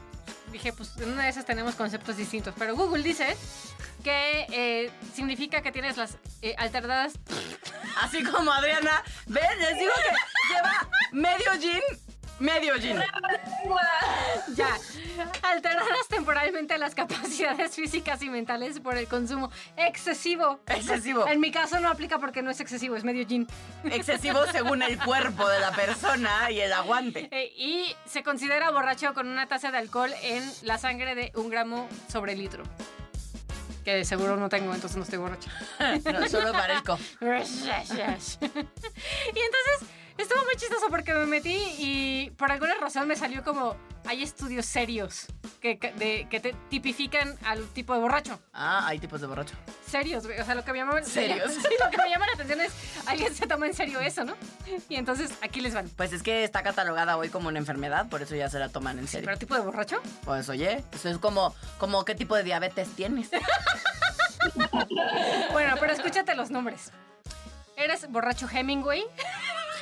[0.51, 2.55] dije, pues en una de esas tenemos conceptos distintos.
[2.59, 3.37] Pero Google dice
[4.03, 7.15] que eh, significa que tienes las eh, alternadas.
[8.03, 11.83] Así como Adriana, ven, les digo que lleva medio gin,
[12.43, 12.99] medio gin.
[14.55, 14.77] Ya,
[15.43, 20.61] alteradas temporalmente las capacidades físicas y mentales por el consumo excesivo.
[20.67, 21.27] Excesivo.
[21.27, 23.47] En mi caso no aplica porque no es excesivo, es medio gin.
[23.85, 27.23] Excesivo según el cuerpo de la persona y el aguante.
[27.33, 31.49] Eh, y se considera borracho con una tasa de alcohol en la sangre de un
[31.49, 32.65] gramo sobre litro.
[33.85, 35.51] Que de seguro no tengo, entonces no estoy borracha.
[36.13, 36.99] No, solo parezco.
[37.21, 37.25] y
[39.39, 44.23] entonces estuvo muy chistoso porque me metí y por alguna razón me salió como hay
[44.23, 45.27] estudios serios
[45.61, 48.41] que, de- que te tipifican al tipo de borracho.
[48.53, 49.55] Ah, hay tipos de borracho.
[49.87, 50.41] Serios, güey.
[50.41, 51.53] O sea, lo que me llama, ¿Serios?
[51.53, 52.73] Sí, lo que me llama la atención es
[53.07, 54.35] alguien se toma en serio eso, ¿no?
[54.89, 55.89] Y entonces aquí les van.
[55.91, 58.99] Pues es que está catalogada hoy como una enfermedad, por eso ya se la toman
[58.99, 59.27] en serio.
[59.27, 60.01] ¿Pero tipo de borracho?
[60.25, 63.31] Pues oye, eso es como, como qué tipo de diabetes tienes.
[65.53, 66.91] Bueno, pero escúchate los nombres.
[67.77, 69.05] Eres borracho Hemingway,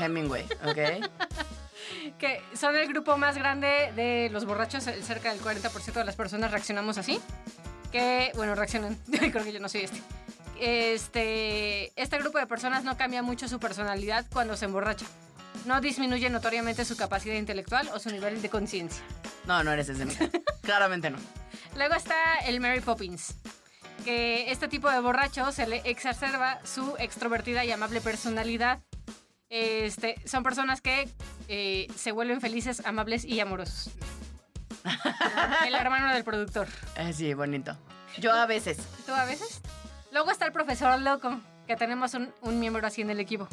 [0.01, 1.07] Hemingway, ¿ok?
[2.19, 6.51] que son el grupo más grande de los borrachos, cerca del 40% de las personas
[6.51, 7.21] reaccionamos así.
[7.93, 8.97] Que, bueno, reaccionan.
[9.11, 10.01] Creo que yo no soy este.
[10.61, 15.07] Este, este grupo de personas no cambia mucho su personalidad cuando se emborracha.
[15.65, 19.03] No disminuye notoriamente su capacidad intelectual o su nivel de conciencia.
[19.47, 20.07] No, no eres ese.
[20.63, 21.19] Claramente no.
[21.77, 23.35] Luego está el Mary Poppins,
[24.05, 28.81] que este tipo de borracho se le exacerba su extrovertida y amable personalidad.
[29.51, 31.09] Este, son personas que
[31.49, 33.91] eh, se vuelven felices, amables y amorosos.
[35.67, 36.69] el hermano del productor.
[36.97, 37.77] Eh, sí, bonito.
[38.19, 38.79] Yo a veces.
[39.07, 39.61] ¿Tú a veces?
[40.13, 43.49] Luego está el profesor loco, que tenemos un, un miembro así en el equipo.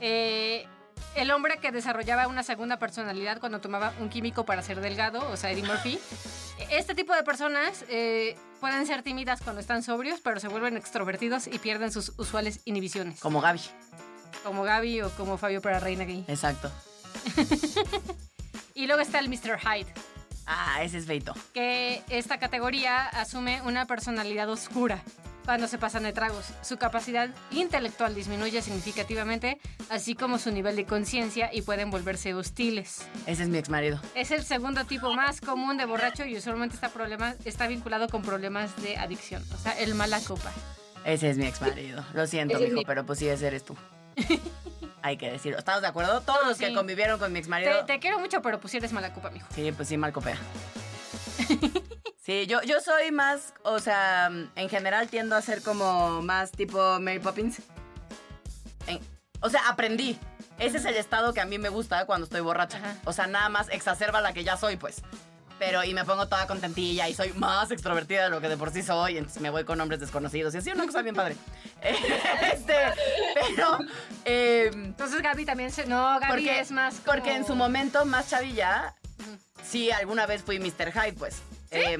[0.00, 0.66] Eh,
[1.14, 5.36] el hombre que desarrollaba una segunda personalidad cuando tomaba un químico para ser delgado, o
[5.36, 5.98] sea, Eddie Murphy.
[6.70, 11.46] Este tipo de personas eh, pueden ser tímidas cuando están sobrios, pero se vuelven extrovertidos
[11.46, 13.20] y pierden sus usuales inhibiciones.
[13.20, 13.60] Como Gaby.
[14.44, 16.24] Como Gaby o como Fabio para Reina Gay.
[16.28, 16.70] Exacto.
[18.74, 19.58] Y luego está el Mr.
[19.58, 19.92] Hyde,
[20.46, 21.34] Ah, ese es feito.
[21.52, 25.02] que esta categoría asume una personalidad oscura
[25.44, 26.46] cuando se pasan de tragos.
[26.62, 29.58] Su capacidad intelectual disminuye significativamente,
[29.90, 33.02] así como su nivel de conciencia y pueden volverse hostiles.
[33.26, 34.00] Ese es mi ex marido.
[34.14, 38.22] Es el segundo tipo más común de borracho y usualmente está, problema, está vinculado con
[38.22, 40.52] problemas de adicción, o sea, el mala copa.
[41.04, 42.04] Ese es mi ex marido.
[42.14, 43.76] Lo siento, mijo, mi- pero pues sí, ese eres tú.
[45.02, 45.58] Hay que decirlo.
[45.58, 46.20] ¿Estamos de acuerdo?
[46.20, 47.84] Todos No, los que convivieron con mi ex Te, marido.
[47.86, 49.46] te quiero mucho, pero pues sí eres mala copa, mijo.
[49.54, 50.36] Sí, pues sí, mal copea.
[52.22, 57.00] Sí, yo, yo soy más, o sea, en general tiendo a ser como más tipo
[57.00, 57.60] Mary Poppins.
[58.86, 59.00] En-
[59.40, 60.18] o sea, aprendí.
[60.58, 62.76] Ese es el estado que a mí me gusta cuando estoy borracha.
[62.76, 62.94] Ajá.
[63.06, 65.02] O sea, nada más exacerba la que ya soy, pues.
[65.60, 68.72] Pero, y me pongo toda contentilla y soy más extrovertida de lo que de por
[68.72, 69.18] sí soy.
[69.18, 71.36] Entonces me voy con hombres desconocidos y así una cosa bien padre.
[71.82, 72.74] este,
[73.34, 73.78] pero,
[74.24, 75.84] em, Entonces Gaby también se...
[75.84, 78.94] No, Gaby porque, es más como- porque en su momento más chavilla,
[79.62, 80.92] sí, alguna vez fui Mr.
[80.92, 81.42] Hyde, pues.
[81.70, 81.98] Eh,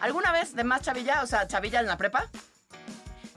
[0.00, 1.22] ¿Alguna vez de más chavilla?
[1.22, 2.30] O sea, chavilla en la prepa.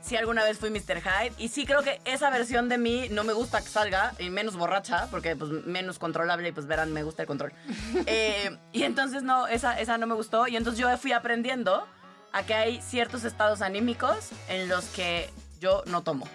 [0.06, 1.02] Sí, alguna vez fui Mr.
[1.02, 1.32] Hyde.
[1.36, 4.56] Y sí creo que esa versión de mí no me gusta que salga, y menos
[4.56, 7.52] borracha, porque pues menos controlable y pues verán, me gusta el control.
[8.06, 10.46] Eh, y entonces no, esa, esa no me gustó.
[10.46, 11.86] Y entonces yo fui aprendiendo
[12.32, 16.28] a que hay ciertos estados anímicos en los que yo no tomo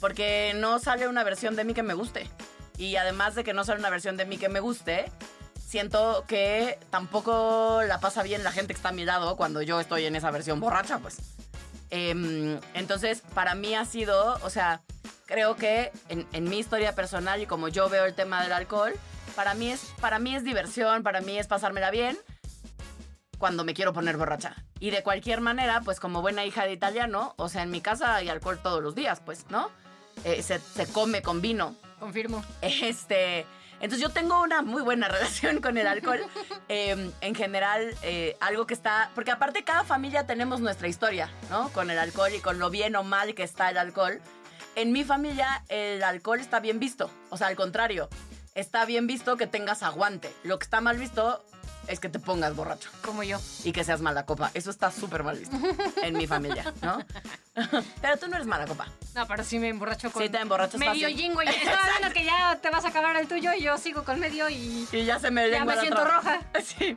[0.00, 2.28] porque no sale una versión de mí que me guste.
[2.76, 5.10] Y además de que no sale una versión de mí que me guste,
[5.58, 9.80] siento que tampoco la pasa bien la gente que está a mi lado cuando yo
[9.80, 11.16] estoy en esa versión borracha, pues.
[11.90, 14.82] Em, entonces, para mí ha sido, o sea,
[15.26, 18.92] creo que en, en mi historia personal y como yo veo el tema del alcohol,
[19.34, 22.18] para mí es, para mí es diversión, para mí es pasármela bien
[23.38, 24.56] cuando me quiero poner borracha.
[24.80, 28.14] Y de cualquier manera, pues como buena hija de italiano, o sea, en mi casa
[28.14, 29.70] hay alcohol todos los días, pues, ¿no?
[30.24, 31.74] eh, se, se come con vino.
[31.98, 32.44] Confirmo.
[32.60, 33.46] Este,
[33.80, 36.20] entonces yo tengo una muy buena relación con el alcohol.
[36.68, 41.70] Eh, en general, eh, algo que está, porque aparte cada familia tenemos nuestra historia, ¿no?
[41.70, 44.20] Con el alcohol y con lo bien o mal que está el alcohol.
[44.74, 48.08] En mi familia el alcohol está bien visto, o sea, al contrario,
[48.54, 50.30] está bien visto que tengas aguante.
[50.42, 51.44] Lo que está mal visto
[51.88, 53.38] es que te pongas borracho Como yo.
[53.64, 54.50] y que seas mala copa.
[54.54, 55.56] Eso está súper mal visto
[56.02, 56.98] en mi familia, ¿no?
[58.02, 58.86] Pero tú no eres mala copa.
[59.14, 61.48] No, pero sí me emborracho con Sí, te emborrachas medio yin, güey.
[61.48, 64.50] Estaba viendo que ya te vas a acabar el tuyo y yo sigo con medio
[64.50, 64.86] y...
[64.92, 66.40] Y ya se me Ya me siento roja.
[66.62, 66.94] Sí.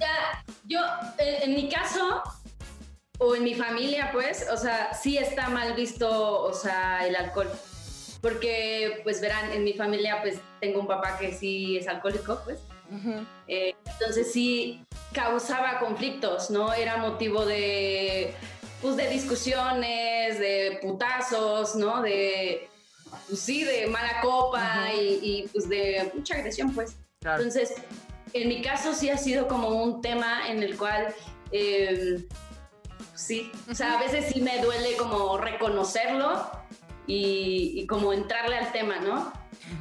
[0.00, 0.80] Ya, yo,
[1.18, 2.22] eh, en mi caso,
[3.18, 7.50] o en mi familia, pues, o sea, sí está mal visto, o sea, el alcohol.
[8.20, 12.58] Porque, pues, verán, en mi familia, pues, tengo un papá que sí es alcohólico, pues.
[13.48, 16.72] Eh, entonces sí causaba conflictos, ¿no?
[16.72, 18.34] Era motivo de,
[18.80, 22.02] pues, de discusiones, de putazos, ¿no?
[22.02, 22.68] De,
[23.28, 26.96] pues sí, de mala copa y, y, pues de mucha agresión, pues.
[27.20, 27.42] Claro.
[27.42, 27.74] Entonces,
[28.32, 31.14] en mi caso sí ha sido como un tema en el cual,
[31.52, 32.24] eh,
[33.14, 36.50] sí, o sea, a veces sí me duele como reconocerlo
[37.06, 39.32] y, y como entrarle al tema, ¿no?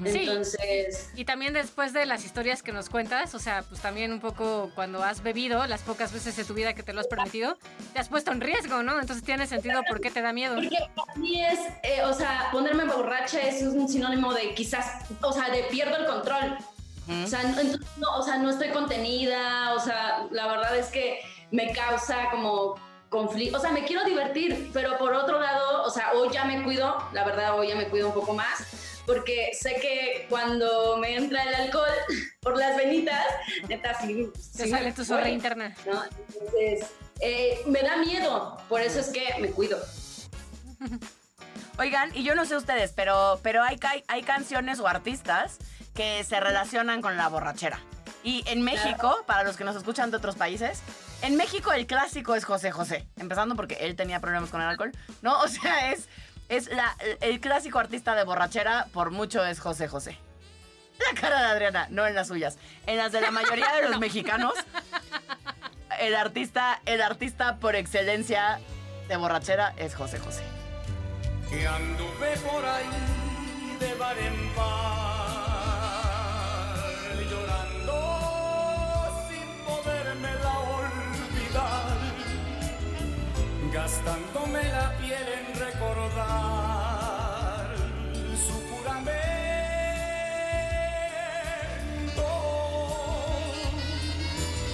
[0.05, 0.19] Sí.
[0.19, 4.19] Entonces, Y también después de las historias que nos cuentas, o sea, pues también un
[4.19, 7.57] poco cuando has bebido, las pocas veces de tu vida que te lo has permitido,
[7.93, 8.99] te has puesto en riesgo, ¿no?
[8.99, 10.55] Entonces tiene sentido por qué te da miedo.
[10.55, 15.31] Porque para mí es, eh, o sea, ponerme borracha es un sinónimo de quizás, o
[15.31, 16.57] sea, de pierdo el control.
[17.25, 20.87] O sea, no, entonces, no, o sea, no estoy contenida, o sea, la verdad es
[20.87, 21.19] que
[21.51, 26.13] me causa como conflicto, o sea, me quiero divertir, pero por otro lado, o sea,
[26.13, 28.65] hoy ya me cuido, la verdad, hoy ya me cuido un poco más,
[29.05, 31.89] porque sé que cuando me entra el alcohol
[32.41, 33.25] por las venitas,
[33.67, 35.75] neta, sí, Te sí sale tu zorra interna.
[35.85, 36.03] ¿no?
[36.03, 36.89] Entonces,
[37.19, 39.79] eh, me da miedo, por eso es que me cuido.
[41.77, 45.57] Oigan, y yo no sé ustedes, pero, pero hay, hay canciones o artistas
[45.93, 47.79] que se relacionan con la borrachera.
[48.23, 50.81] Y en México, para los que nos escuchan de otros países,
[51.21, 53.05] en México el clásico es José José.
[53.17, 54.91] Empezando porque él tenía problemas con el alcohol.
[55.21, 56.07] No, o sea, es,
[56.49, 60.17] es la, el clásico artista de borrachera, por mucho es José José.
[60.99, 62.57] La cara de Adriana, no en las suyas.
[62.85, 64.53] En las de la mayoría de los mexicanos,
[65.99, 68.59] el artista, el artista por excelencia
[69.07, 70.43] de borrachera es José José.
[71.49, 72.85] que anduve por ahí
[73.79, 74.73] de bar en bar,
[77.29, 77.97] llorando
[79.27, 81.82] sin podérmela olvidar,
[83.73, 86.95] gastándome la piel en recordar
[88.37, 89.13] su juramento.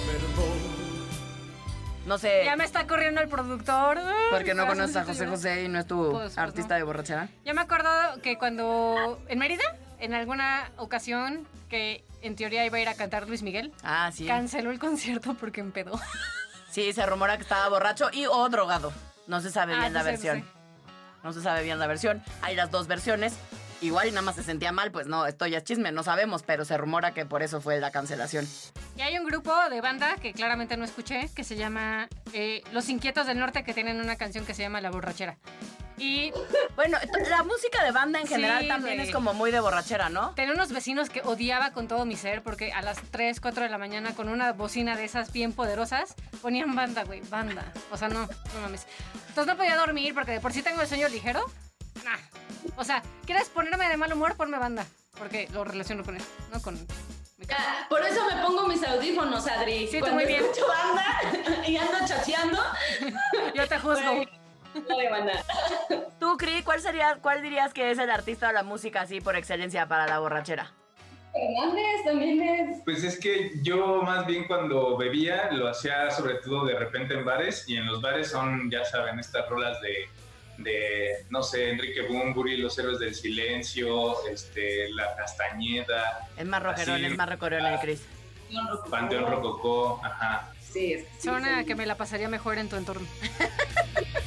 [0.06, 0.58] Perdón.
[2.06, 2.42] No sé.
[2.44, 3.98] Ya me está corriendo el productor.
[4.30, 6.78] Porque no conoces a José José y no es tu Pues, pues, artista no.
[6.78, 7.28] de borrachera.
[7.44, 7.88] Yo me acuerdo
[8.22, 9.64] que cuando en Mérida,
[9.98, 14.26] en alguna ocasión que en teoría iba a ir a cantar Luis Miguel, Ah, sí.
[14.26, 15.98] canceló el concierto porque empedó.
[16.70, 18.92] Sí, se rumora que estaba borracho y o drogado.
[19.26, 20.44] No se sabe Ah, bien la sé, versión.
[21.22, 22.22] No se sabe bien la versión.
[22.42, 23.34] Hay las dos versiones.
[23.82, 26.42] Igual y nada más se sentía mal, pues no, esto ya es chisme, no sabemos,
[26.42, 28.46] pero se rumora que por eso fue la cancelación.
[28.94, 32.90] Y hay un grupo de banda que claramente no escuché, que se llama eh, Los
[32.90, 35.38] Inquietos del Norte, que tienen una canción que se llama La Borrachera.
[36.00, 36.32] Y
[36.76, 36.96] Bueno,
[37.28, 39.08] la música de banda en Sí, general también güey.
[39.08, 40.30] es como muy de borrachera, ¿no?
[40.34, 43.68] tenía unos vecinos que odiaba con todo mi ser, porque a las 3, 4 de
[43.68, 47.70] la mañana, con una bocina de esas bien poderosas, ponían banda, güey, banda.
[47.90, 48.86] O sea, no, no mames.
[49.28, 51.44] Entonces no podía dormir porque de por sí tengo el sueño ligero.
[52.04, 52.16] Nah.
[52.76, 54.36] O sea, ¿quieres ponerme de mal humor?
[54.36, 54.86] Ponme banda.
[55.18, 56.78] Porque lo relaciono con él, no con.
[57.46, 59.86] Ya, por eso me pongo mis audífonos, Adri.
[59.88, 60.42] Sí, Cuando muy bien.
[60.44, 61.04] escucho banda
[61.68, 62.58] y ando chateando,
[63.54, 64.24] Yo te juzgo.
[64.74, 65.32] No de banda.
[66.20, 69.36] Tú, Cri, ¿cuál sería, cuál dirías que es el artista o la música así por
[69.36, 70.72] excelencia para la borrachera?
[71.32, 72.82] Hernández también es.
[72.84, 77.24] Pues es que yo más bien cuando bebía lo hacía sobre todo de repente en
[77.24, 80.08] bares y en los bares son, ya saben, estas rolas de,
[80.58, 87.04] de no sé, Enrique Bumburi, Los Héroes del Silencio, este, La Castañeda, Es más rockerón,
[87.04, 88.02] es más rockerón el Cris.
[88.90, 90.52] Panteón Rococó, ajá.
[90.60, 91.04] Sí, es.
[91.18, 91.66] sí, Suena sí.
[91.66, 93.06] que me la pasaría mejor en tu entorno.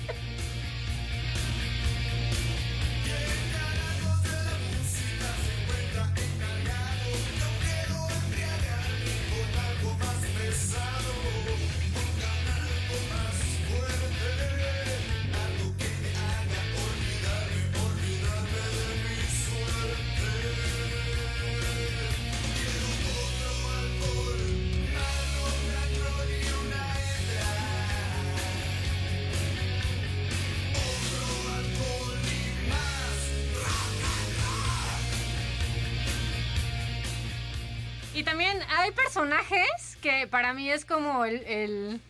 [38.43, 42.01] también hay personajes que para mí es como el, el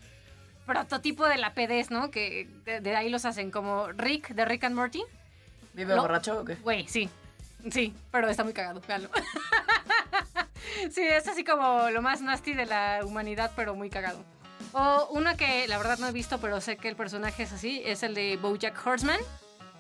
[0.66, 2.10] prototipo de la pedez, ¿no?
[2.10, 5.04] Que de, de ahí los hacen, como Rick de Rick and Morty.
[5.74, 6.02] ¿Vive No.
[6.02, 6.56] borracho o qué?
[6.56, 7.10] Güey, sí.
[7.72, 9.10] Sí, pero está muy cagado, véanlo.
[10.92, 14.24] sí, es así como lo más nasty de la humanidad, pero muy cagado.
[14.74, 17.82] O uno que la verdad no he visto, pero sé que el personaje es así,
[17.86, 19.20] es el de Bojack Horseman.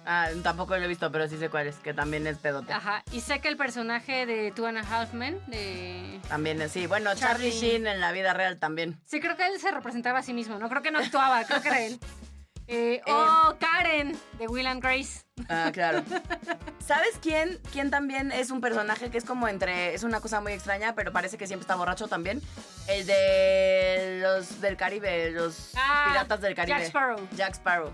[0.05, 2.73] Ah, tampoco lo he visto, pero sí sé cuál es, que también es pedote.
[2.73, 3.03] Ajá.
[3.11, 6.19] Y sé que el personaje de Two and a Half Men, de...
[6.27, 6.87] También es, sí.
[6.87, 7.51] Bueno, Charlie, Charlie.
[7.51, 8.99] Sheen en la vida real también.
[9.05, 10.69] Sí, creo que él se representaba a sí mismo, ¿no?
[10.69, 11.99] Creo que no actuaba, creo que era él.
[12.67, 15.21] Eh, o Karen, de Will and Grace.
[15.49, 16.04] Ah, claro.
[16.86, 19.93] ¿Sabes quién, quién también es un personaje que es como entre.
[19.93, 22.41] Es una cosa muy extraña, pero parece que siempre está borracho también?
[22.88, 26.78] El de los del Caribe, los Ah, piratas del Caribe.
[26.80, 27.28] Jack Sparrow.
[27.36, 27.91] Jack Sparrow.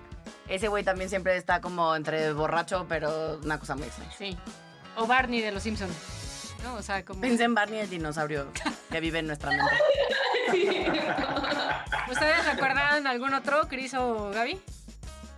[0.48, 4.12] Ese güey también siempre está como entre borracho, pero una cosa muy extraña.
[4.18, 4.38] Sí.
[4.96, 5.94] O Barney de Los Simpsons.
[6.64, 6.74] ¿No?
[6.76, 7.22] O sea, como...
[7.22, 8.48] Pensé en Barney, el dinosaurio
[8.92, 9.66] que vive en nuestra mente.
[12.12, 14.60] ¿Ustedes recuerdan algún otro, Chris o Gaby?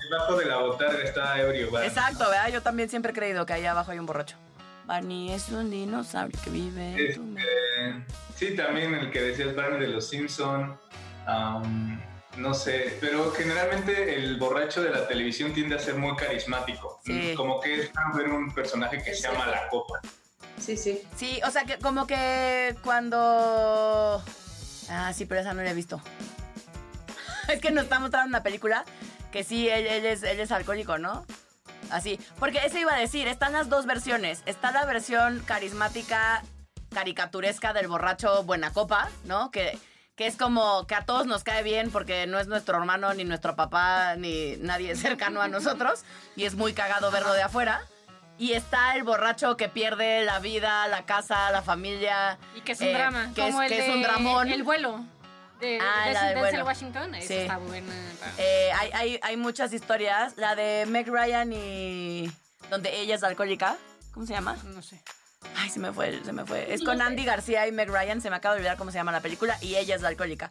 [0.10, 1.88] Debajo de la botarga está ebrio, ¿verdad?
[1.88, 2.50] Exacto, ¿verdad?
[2.50, 4.38] Yo también siempre he creído que ahí abajo hay un borracho.
[4.86, 7.50] Barney es un dinosaurio que vive en tu mente.
[7.78, 10.78] Este, sí, también el que decías Barney de los Simpson.
[11.26, 12.02] am,
[12.38, 17.00] no sé, pero generalmente el borracho de la televisión tiende a ser muy carismático.
[17.06, 17.34] Sí.
[17.36, 19.48] Como que es ver un personaje que se llama.
[19.48, 20.00] La Copa.
[20.58, 21.02] Sí, sí.
[21.16, 24.24] Sí, o sea, que como que cuando...
[24.92, 26.02] Ah, sí, pero esa no la he visto.
[27.48, 28.84] es que nos está mostrando una película
[29.32, 31.26] que sí, él, es, él es alcohólico, ¿no?
[31.90, 32.20] Así.
[32.40, 34.44] Porque eso iba a decir, están las dos versiones.
[34.46, 36.44] Está la versión carismática,
[36.94, 39.50] caricaturesca del borracho buena copa, ¿no?
[39.52, 39.80] Que,
[40.16, 43.24] que es como que a todos nos cae bien porque no es nuestro hermano, ni
[43.24, 46.04] nuestro papá, ni nadie cercano a nosotros.
[46.36, 47.82] Y es muy cagado verlo de afuera.
[48.42, 52.40] Y está el borracho que pierde la vida, la casa, la familia.
[52.56, 53.32] Y que es un eh, drama.
[53.36, 54.52] Que, es, como el que es de un dramón.
[54.52, 55.06] El vuelo.
[55.60, 56.64] De, Ah, de la del Denzel.
[56.64, 57.16] Washington.
[57.22, 57.36] Sí.
[57.36, 57.94] está buena.
[58.40, 60.38] Eh, hay, hay, hay muchas historias.
[60.38, 62.32] La de Meg Ryan y.
[62.72, 63.78] donde ella es alcohólica.
[64.12, 64.58] ¿Cómo se llama?
[64.64, 65.00] No sé.
[65.58, 66.74] Ay, se me fue, se me fue.
[66.74, 68.22] Es con Andy García y Meg Ryan.
[68.22, 69.56] Se me acaba de olvidar cómo se llama la película.
[69.62, 70.50] Y ella es la alcohólica.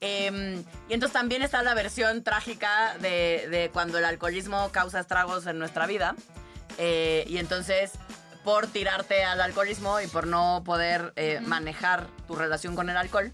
[0.00, 5.46] Em, y entonces también está la versión trágica de, de cuando el alcoholismo causa estragos
[5.46, 6.16] en nuestra vida.
[6.78, 7.92] Eh, y entonces,
[8.44, 13.32] por tirarte al alcoholismo y por no poder eh, manejar tu relación con el alcohol,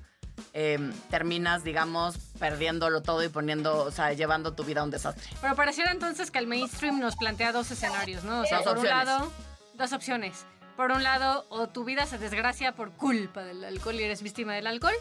[0.52, 5.28] em, terminas, digamos, perdiéndolo todo y poniendo, o sea, llevando tu vida a un desastre.
[5.40, 8.40] Pero pareciera entonces que el mainstream nos plantea dos escenarios, ¿no?
[8.40, 9.02] O sea, Dos por opciones.
[9.02, 9.32] un lado,
[9.74, 10.46] dos opciones.
[10.76, 14.54] Por un lado, o tu vida se desgracia por culpa del alcohol y eres víctima
[14.54, 14.94] del alcohol,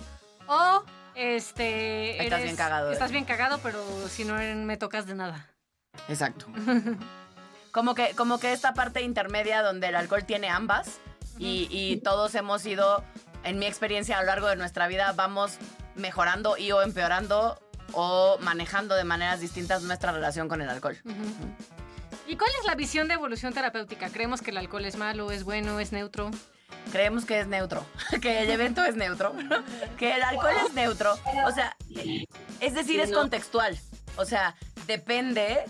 [0.47, 0.83] o
[1.15, 5.49] este Estás bien cagado Estás bien cagado, pero si no me tocas de nada.
[6.09, 6.45] Exacto.
[7.73, 10.99] como, que, como que esta parte intermedia donde el alcohol tiene ambas
[11.39, 13.03] y, y todos hemos ido,
[13.43, 15.57] en mi experiencia a lo largo de nuestra vida, vamos
[15.95, 17.59] mejorando y o empeorando
[17.93, 20.97] o manejando de maneras distintas nuestra relación con el alcohol.
[22.27, 24.09] ¿Y cuál es la visión de evolución terapéutica?
[24.09, 26.29] ¿Creemos que el alcohol es malo, es bueno, es neutro?
[26.91, 27.83] Creemos que es neutro,
[28.21, 29.33] que el evento es neutro,
[29.97, 31.15] que el alcohol es neutro.
[31.47, 31.75] O sea,
[32.59, 33.79] es decir, es contextual.
[34.15, 34.55] O sea,
[34.85, 35.65] depende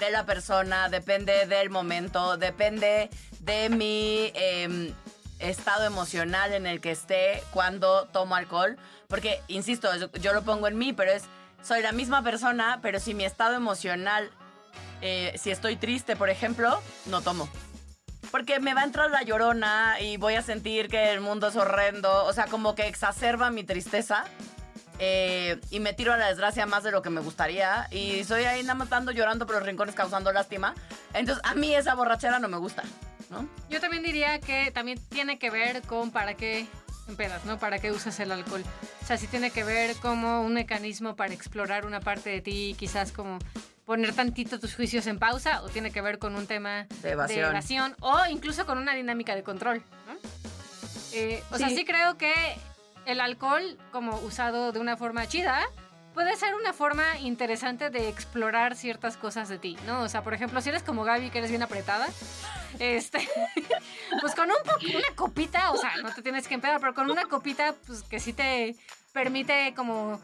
[0.00, 3.10] de la persona, depende del momento, depende
[3.40, 4.92] de mi em,
[5.38, 8.76] estado emocional en el que esté cuando tomo alcohol.
[9.08, 9.88] Porque, insisto,
[10.20, 11.24] yo lo pongo en mí, pero es,
[11.62, 14.30] soy la misma persona, pero si mi estado emocional,
[15.02, 17.48] eh, si estoy triste, por ejemplo, no tomo.
[18.30, 21.56] Porque me va a entrar la llorona y voy a sentir que el mundo es
[21.56, 22.24] horrendo.
[22.24, 24.24] O sea, como que exacerba mi tristeza.
[25.02, 27.88] Eh, y me tiro a la desgracia más de lo que me gustaría.
[27.90, 30.74] Y soy ahí nada más dando llorando por los rincones causando lástima.
[31.14, 32.82] Entonces, a mí esa borrachera no me gusta.
[33.30, 33.48] ¿no?
[33.70, 36.66] Yo también diría que también tiene que ver con para qué
[37.08, 37.58] empedas, ¿no?
[37.58, 38.62] Para qué usas el alcohol.
[39.02, 42.76] O sea, sí tiene que ver como un mecanismo para explorar una parte de ti,
[42.78, 43.38] quizás como
[43.86, 47.50] poner tantito tus juicios en pausa, o tiene que ver con un tema De evasión.
[47.50, 50.14] evasión, o incluso con una dinámica de control, ¿no?
[51.12, 52.32] Eh, o sea, sí creo que
[53.06, 55.66] el alcohol, como usado de una forma chida,
[56.14, 60.00] puede ser una forma interesante de explorar ciertas cosas de ti, ¿no?
[60.02, 62.08] O sea, por ejemplo, si eres como Gaby, que eres bien apretada,
[62.78, 63.28] este,
[64.20, 64.56] pues con un
[64.96, 68.18] una copita, o sea, no te tienes que empedar, pero con una copita, pues que
[68.20, 68.74] sí te
[69.12, 70.20] permite como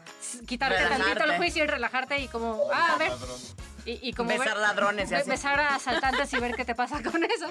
[0.47, 1.03] quitarte Relajarte.
[1.03, 3.11] tantito el juicio y relajarte y como, ah, a ver,
[3.85, 5.29] y, y como Besar ver- ladrones y be- así.
[5.29, 7.47] besar a asaltantes y ver qué te pasa con eso.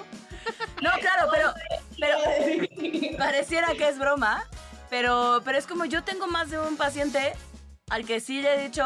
[0.81, 1.53] No, claro, pero,
[1.99, 2.17] pero
[3.17, 4.43] pareciera que es broma.
[4.89, 7.33] Pero, pero es como yo tengo más de un paciente
[7.89, 8.85] al que sí le he dicho,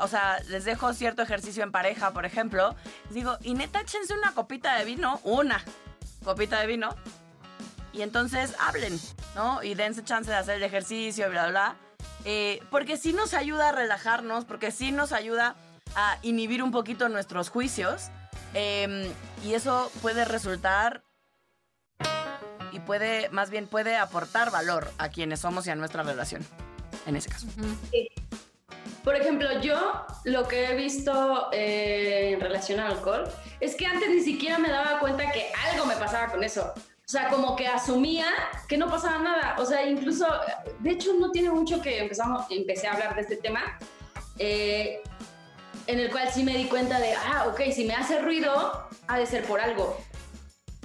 [0.00, 2.76] o sea, les dejo cierto ejercicio en pareja, por ejemplo.
[3.10, 5.64] Digo, y neta, échense una copita de vino, una
[6.24, 6.94] copita de vino.
[7.92, 9.00] y entonces hablen,
[9.34, 9.62] ¿no?
[9.62, 11.76] Y dense chance de hacer el ejercicio, bla, bla.
[12.24, 15.56] Eh, porque sí nos ayuda a relajarnos, porque sí nos ayuda
[15.94, 18.10] a inhibir un poquito nuestros juicios.
[18.54, 19.12] eh,
[19.44, 21.02] y eso puede resultar
[22.86, 26.46] puede, más bien puede aportar valor a quienes somos y a nuestra relación,
[27.06, 27.46] en ese caso.
[29.04, 33.30] Por ejemplo, yo lo que he visto eh, en relación al alcohol
[33.60, 36.72] es que antes ni siquiera me daba cuenta que algo me pasaba con eso.
[36.74, 38.26] O sea, como que asumía
[38.66, 39.56] que no pasaba nada.
[39.60, 40.26] O sea, incluso,
[40.80, 43.78] de hecho, no tiene mucho que empezamos, empecé a hablar de este tema,
[44.40, 45.00] eh,
[45.86, 49.18] en el cual sí me di cuenta de, ah, ok, si me hace ruido, ha
[49.18, 49.96] de ser por algo.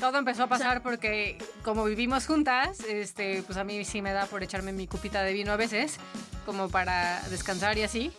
[0.02, 4.26] Todo empezó a pasar porque como vivimos juntas, este, pues a mí sí me da
[4.26, 5.98] por echarme mi cupita de vino a veces,
[6.44, 8.12] como para descansar y así.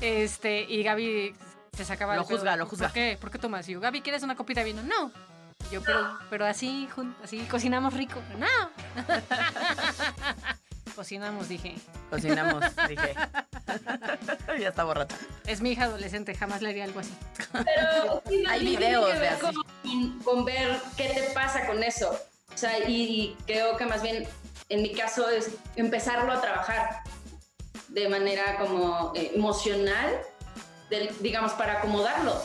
[0.00, 1.34] Este, y Gaby
[1.76, 2.86] se sacaba Lo el pedo juzga, lo juzga.
[2.88, 3.18] ¿Por qué?
[3.20, 3.68] ¿Por qué tomas?
[3.68, 4.82] Y yo, Gaby, ¿quieres una copita de vino?
[4.82, 5.12] No.
[5.70, 8.20] Y yo, pero, pero así, jun- así cocinamos rico.
[8.38, 8.46] No.
[10.96, 11.74] cocinamos, dije.
[12.08, 13.14] Cocinamos, dije.
[14.58, 15.16] ya está borracha.
[15.46, 17.12] Es mi hija adolescente, jamás le haría algo así.
[17.52, 19.40] Pero sí, Hay videos de así.
[19.42, 19.54] Con,
[20.24, 22.10] con ver qué te pasa con eso.
[22.54, 24.26] O sea, y, y creo que más bien
[24.68, 27.02] en mi caso es empezarlo a trabajar
[27.88, 30.20] de manera como eh, emocional,
[31.20, 32.40] digamos, para acomodarlo.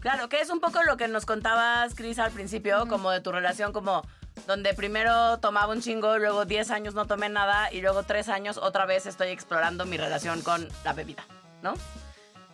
[0.00, 3.32] Claro, que es un poco lo que nos contabas, Cris, al principio, como de tu
[3.32, 4.02] relación, como
[4.46, 8.58] donde primero tomaba un chingo, luego 10 años no tomé nada y luego 3 años
[8.58, 11.24] otra vez estoy explorando mi relación con la bebida,
[11.62, 11.74] ¿no?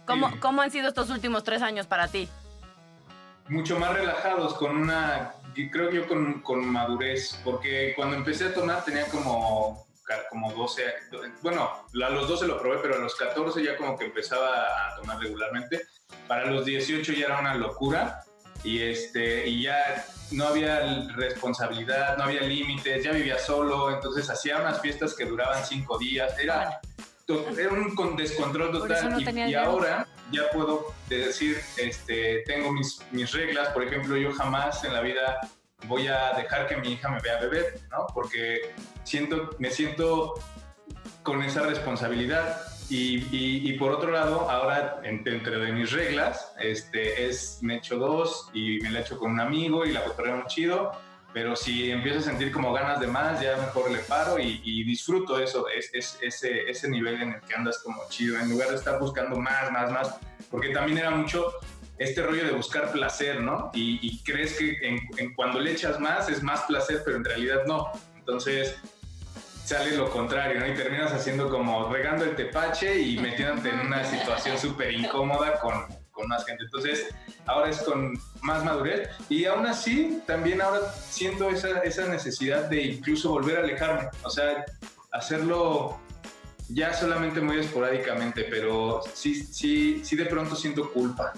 [0.06, 0.38] ¿Cómo, Sí.
[0.38, 2.28] ¿Cómo han sido estos últimos 3 años para ti?
[3.48, 5.32] Mucho más relajados, con una,
[5.70, 9.86] creo yo con, con madurez, porque cuando empecé a tomar tenía como,
[10.30, 10.82] como 12,
[11.42, 11.70] bueno,
[12.04, 14.48] a los 12 lo probé, pero a los 14 ya como que empezaba
[14.88, 15.82] a tomar regularmente.
[16.28, 18.22] Para los 18 ya era una locura
[18.64, 24.58] y, este, y ya no había responsabilidad, no había límites, ya vivía solo, entonces hacía
[24.58, 26.80] unas fiestas que duraban 5 días, era,
[27.58, 29.24] era un con- descontrol total no y-
[29.54, 35.00] ahora ya puedo decir, este, tengo mis, mis reglas, por ejemplo, yo jamás en la
[35.00, 35.38] vida
[35.86, 38.06] voy a dejar que mi hija me vea beber, ¿no?
[38.14, 38.74] Porque
[39.04, 40.34] siento, me siento
[41.22, 42.62] con esa responsabilidad.
[42.88, 47.76] Y, y- y por otro lado, ahora en- dentro de mis reglas, este, es me
[47.76, 50.92] echo dos y me la echo con un amigo y la cotorreo chido,
[51.32, 54.84] pero si empiezo a sentir como ganas de más, ya mejor le paro y, y
[54.84, 58.68] disfruto eso, es, es- ese, ese nivel en el que andas como chido, en lugar
[58.70, 60.16] de estar buscando más, más, más,
[60.50, 61.52] porque también era mucho
[61.98, 63.70] este rollo de buscar placer, ¿no?
[63.74, 67.24] Y, y crees que en, en cuando le echas más es más placer, pero en
[67.24, 67.90] realidad no.
[68.16, 68.76] Entonces
[69.64, 70.66] sale lo contrario, ¿no?
[70.66, 75.86] Y terminas haciendo como regando el tepache y metiéndote en una situación súper incómoda con,
[76.22, 76.64] con más gente.
[76.64, 77.08] Entonces,
[77.46, 82.82] ahora es con más madurez y aún así, también ahora siento esa, esa necesidad de
[82.82, 84.64] incluso volver a alejarme, o sea,
[85.10, 85.98] hacerlo
[86.68, 91.32] ya solamente muy esporádicamente, pero sí, sí, sí de pronto siento culpa.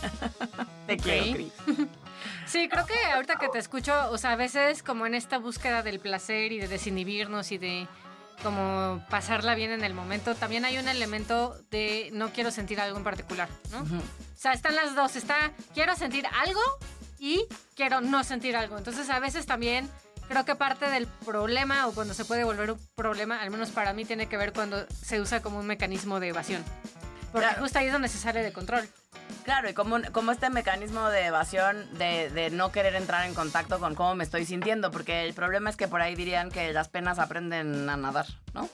[0.86, 1.52] Te quiero, Cris.
[2.46, 5.82] Sí, creo que ahorita que te escucho, o sea, a veces como en esta búsqueda
[5.82, 7.86] del placer y de desinhibirnos y de
[8.42, 12.98] como pasarla bien en el momento, también hay un elemento de no quiero sentir algo
[12.98, 13.82] en particular, ¿no?
[13.82, 13.96] Ujú.
[13.96, 16.60] O sea, están las dos, está quiero sentir algo
[17.18, 18.78] y quiero no sentir algo.
[18.78, 19.90] Entonces, a veces también
[20.28, 23.92] creo que parte del problema o cuando se puede volver un problema, al menos para
[23.92, 26.62] mí tiene que ver cuando se usa como un mecanismo de evasión.
[27.32, 27.62] Porque Claro.
[27.62, 28.88] justo ahí es donde se sale de control.
[29.44, 33.78] Claro, y como, como este mecanismo de evasión de, de no querer entrar en contacto
[33.78, 36.88] con cómo me estoy sintiendo, porque el problema es que por ahí dirían que las
[36.88, 38.68] penas aprenden a nadar, ¿no?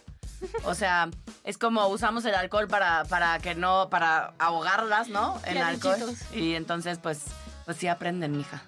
[0.64, 1.08] O sea,
[1.44, 5.40] es como usamos el alcohol para, para que no, para ahogarlas, ¿no?
[5.46, 5.94] En Ya, alcohol.
[5.96, 6.32] bichitos.
[6.34, 7.20] Y entonces, pues,
[7.64, 8.62] pues sí aprenden, mija.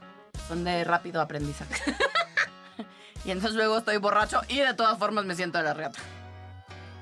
[0.49, 1.75] Son de rápido aprendizaje.
[3.25, 5.99] y entonces luego estoy borracho y de todas formas me siento de la reata.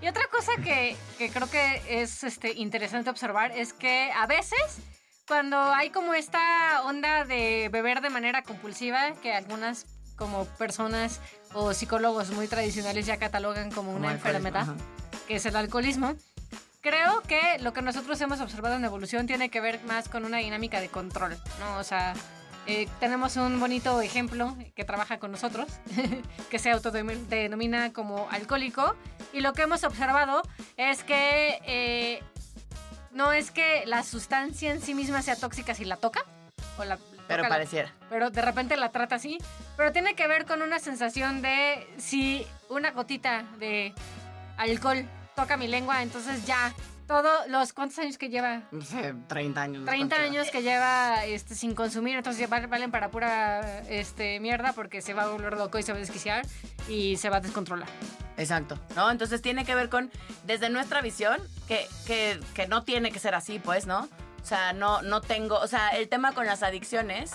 [0.05, 4.59] Y otra cosa que, que creo que es este, interesante observar es que a veces
[5.27, 9.87] cuando hay como esta onda de beber de manera compulsiva, que algunas
[10.17, 11.23] como personas
[11.55, 14.75] o psicólogos muy tradicionales ya catalogan como una Como enfermedad, ajá.
[15.27, 16.15] que es el alcoholismo,
[16.83, 20.37] creo que lo que nosotros hemos observado en evolución tiene que ver más con una
[20.37, 21.79] dinámica de control, ¿no?
[21.79, 22.13] O sea,
[22.67, 25.69] eh, tenemos un bonito ejemplo que trabaja con nosotros,
[26.51, 28.95] que se autodenomina como alcohólico,
[29.33, 30.43] y lo que hemos observado
[30.77, 32.23] es que eh,
[33.12, 36.25] no es que la sustancia en sí misma sea tóxica si la toca,
[36.79, 36.99] o la,
[37.29, 37.93] Pero pareciera.
[38.09, 39.39] pero de repente la trata así.
[39.77, 43.95] Pero tiene que ver con una sensación de si una gotita de
[44.57, 45.07] alcohol
[45.37, 46.73] toca mi lengua, entonces ya
[47.07, 48.63] Todos los, ¿cuántos años que lleva?
[48.71, 49.85] No sé, 30 años.
[49.85, 50.31] 30 ¿cuánto?
[50.31, 55.25] años que lleva este, sin consumir, entonces valen para pura este, mierda porque se va
[55.25, 56.47] a volver loco y se va a desquiciar
[56.89, 57.89] y se va a descontrolar.
[58.37, 59.11] Exacto, ¿no?
[59.11, 60.11] Entonces tiene que ver con,
[60.45, 61.39] desde nuestra visión,
[61.69, 64.09] que, que, que no tiene que ser así, pues, ¿no?
[64.43, 67.33] O sea, no, no tengo, o sea, el tema con las adicciones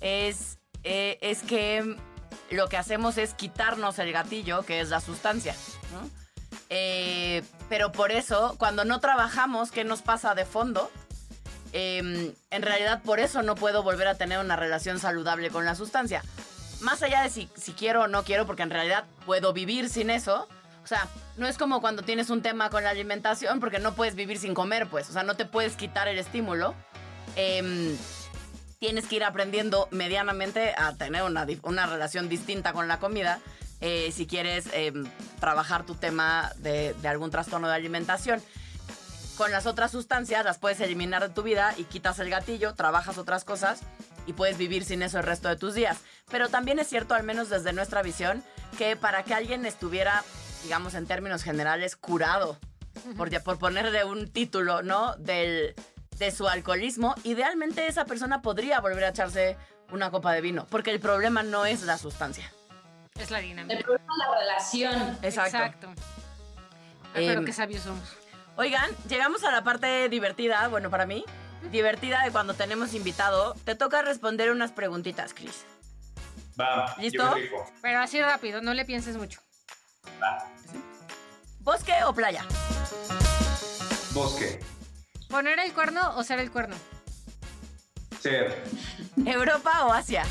[0.00, 1.96] es, eh, es que
[2.50, 5.54] lo que hacemos es quitarnos el gatillo, que es la sustancia,
[5.92, 6.19] ¿no?
[6.70, 10.90] Eh, pero por eso, cuando no trabajamos, ¿qué nos pasa de fondo?
[11.72, 15.74] Eh, en realidad, por eso no puedo volver a tener una relación saludable con la
[15.74, 16.22] sustancia.
[16.80, 20.10] Más allá de si, si quiero o no quiero, porque en realidad puedo vivir sin
[20.10, 20.48] eso.
[20.82, 24.14] O sea, no es como cuando tienes un tema con la alimentación, porque no puedes
[24.14, 25.10] vivir sin comer, pues.
[25.10, 26.74] O sea, no te puedes quitar el estímulo.
[27.36, 27.96] Em,
[28.78, 33.40] tienes que ir aprendiendo medianamente a tener una, una relación distinta con la comida
[33.80, 35.06] eh, si quieres em,
[35.40, 38.42] trabajar tu tema de, de algún trastorno de alimentación.
[39.36, 43.16] Con las otras sustancias las puedes eliminar de tu vida y quitas el gatillo, trabajas
[43.16, 43.80] otras cosas
[44.26, 45.98] y puedes vivir sin eso el resto de tus días.
[46.30, 48.44] Pero también es cierto, al menos desde nuestra visión,
[48.76, 50.24] que para que alguien estuviera,
[50.62, 52.58] digamos en términos generales, curado,
[53.16, 55.16] por, por ponerle un título, ¿no?
[55.16, 55.74] Del,
[56.18, 59.56] de su alcoholismo, idealmente esa persona podría volver a echarse
[59.90, 62.52] una copa de vino, porque el problema no es la sustancia.
[63.18, 63.80] Es la El dinámica.
[63.82, 65.18] problema es la relación.
[65.22, 65.56] Exacto.
[65.58, 65.88] Exacto.
[67.14, 68.08] Ay, pero Em, qué sabios somos.
[68.56, 71.24] Oigan, llegamos a la parte divertida, bueno, para mí,
[71.70, 73.54] divertida de cuando tenemos invitado.
[73.64, 75.64] Te toca responder unas preguntitas, Chris.
[76.60, 77.22] Va, ¿Listo?
[77.24, 77.66] yo me rifo.
[77.82, 79.40] Pero así rápido, no le pienses mucho.
[81.60, 82.44] ¿Bosque o playa?
[84.12, 84.60] Bosque.
[85.28, 86.76] ¿Poner el cuerno o ser el cuerno?
[88.20, 88.62] Ser.
[89.24, 90.24] ¿Europa o Asia?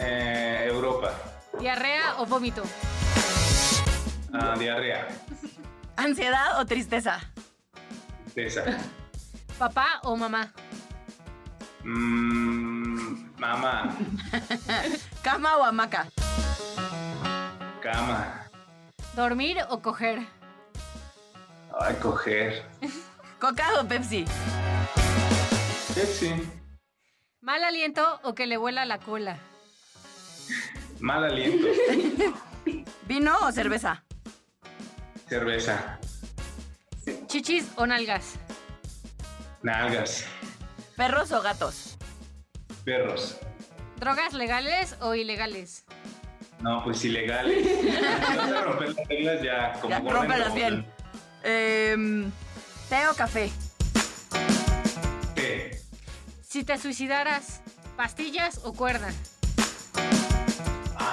[0.00, 1.12] Eh, Europa.
[1.58, 2.62] ¿Diarrea o vómito?
[4.32, 5.06] Ah, diarrea.
[5.96, 7.20] ¿Ansiedad o tristeza?
[8.34, 8.64] Esa.
[9.58, 10.52] ¿Papá o mamá?
[11.84, 13.94] Mm, mamá.
[15.22, 16.08] ¿Cama o hamaca?
[17.82, 18.48] Cama.
[19.14, 20.20] ¿Dormir o coger?
[21.78, 22.64] Ay, coger.
[23.40, 24.24] ¿Coca o Pepsi?
[25.94, 26.34] Pepsi.
[27.40, 29.38] ¿Mal aliento o que le huela la cola?
[31.00, 31.66] Mal aliento.
[33.06, 34.04] ¿Vino o cerveza?
[35.28, 35.98] Cerveza.
[37.26, 38.34] ¿Chichis o nalgas?
[39.62, 40.26] Nalgas.
[40.96, 41.96] ¿Perros o gatos?
[42.84, 43.38] Perros.
[43.98, 45.84] ¿Drogas legales o ilegales?
[46.60, 47.66] No, pues ilegales.
[48.56, 50.54] A romper las reglas ya, como Ya, Ramsay.
[50.54, 50.86] bien.
[51.42, 52.30] Em,
[52.88, 53.50] ¿Té o café?
[55.34, 55.80] Té.
[56.42, 57.62] Si te suicidaras,
[57.96, 59.10] ¿pastillas o cuerda?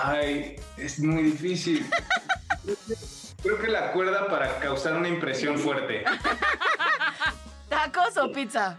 [0.03, 1.89] Ay, es muy difícil.
[3.41, 6.03] Creo que la cuerda para causar una impresión fuerte.
[7.69, 8.77] ¿Tacos o pizza?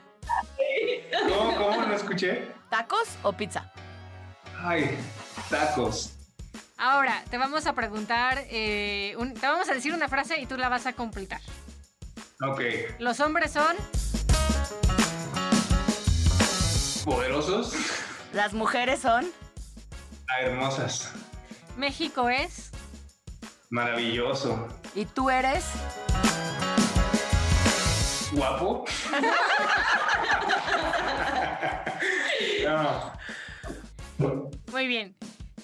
[1.28, 1.86] ¿Cómo, cómo?
[1.86, 2.48] No escuché.
[2.70, 3.72] ¿Tacos o pizza?
[4.62, 4.96] Ay,
[5.48, 6.14] tacos.
[6.76, 10.56] Ahora, te vamos a preguntar, eh, un- te vamos a decir una frase y tú
[10.56, 11.40] la vas a completar.
[12.48, 12.60] Ok.
[13.00, 13.76] Los hombres son...
[17.04, 17.72] Poderosos.
[18.32, 19.26] ¿Las mujeres son?
[20.28, 21.12] Ah, hermosas.
[21.76, 22.70] México es...
[23.70, 24.68] Maravilloso.
[24.94, 25.64] ¿Y tú eres?
[28.32, 28.84] Guapo.
[34.18, 34.50] No.
[34.72, 35.14] Muy bien.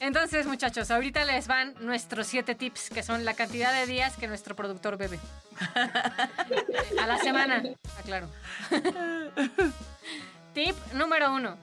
[0.00, 4.26] Entonces, muchachos, ahorita les van nuestros siete tips, que son la cantidad de días que
[4.26, 5.18] nuestro productor bebe.
[7.00, 7.62] A la semana,
[7.98, 8.28] aclaro.
[10.54, 11.56] Tip número uno.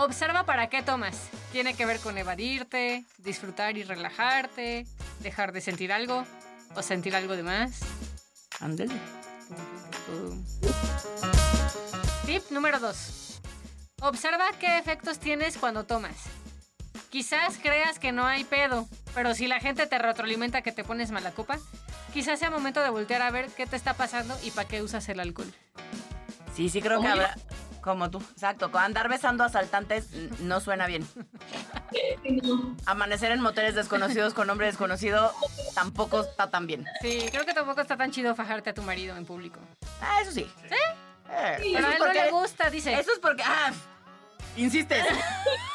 [0.00, 1.28] Observa para qué tomas.
[1.52, 4.86] Tiene que ver con evadirte, disfrutar y relajarte,
[5.18, 6.24] dejar de sentir algo
[6.74, 7.80] o sentir algo de más.
[8.60, 8.94] Ándale.
[12.24, 13.42] Tip número 2.
[14.00, 16.16] Observa qué efectos tienes cuando tomas.
[17.10, 21.10] Quizás creas que no hay pedo, pero si la gente te retroalimenta que te pones
[21.10, 21.58] mala copa,
[22.14, 25.06] quizás sea momento de voltear a ver qué te está pasando y para qué usas
[25.10, 25.52] el alcohol.
[26.56, 27.36] Sí, sí creo que habrá...
[27.80, 28.70] Como tú, exacto.
[28.74, 31.06] Andar besando asaltantes no suena bien.
[32.86, 35.32] Amanecer en moteles desconocidos con hombre desconocido
[35.74, 36.84] tampoco está tan bien.
[37.00, 39.60] Sí, creo que tampoco está tan chido fajarte a tu marido en público.
[40.00, 40.50] Ah, eso sí.
[40.68, 40.76] ¿Sí?
[41.72, 42.92] Pero a él no le gusta, dice.
[42.92, 43.42] Eso es porque...
[43.44, 43.72] Ah,
[44.56, 45.04] insistes.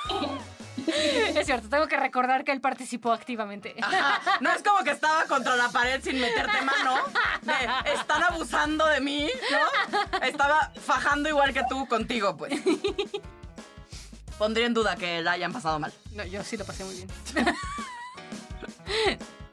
[0.88, 3.76] Es cierto, tengo que recordar que él participó activamente.
[3.82, 4.40] Ajá.
[4.42, 6.96] No es como que estaba contra la pared sin meterte mano.
[7.42, 10.20] De, están abusando de mí, ¿no?
[10.22, 12.54] Estaba fajando igual que tú contigo, pues.
[14.38, 15.94] Pondría en duda que la hayan pasado mal.
[16.12, 17.10] No, yo sí lo pasé muy bien.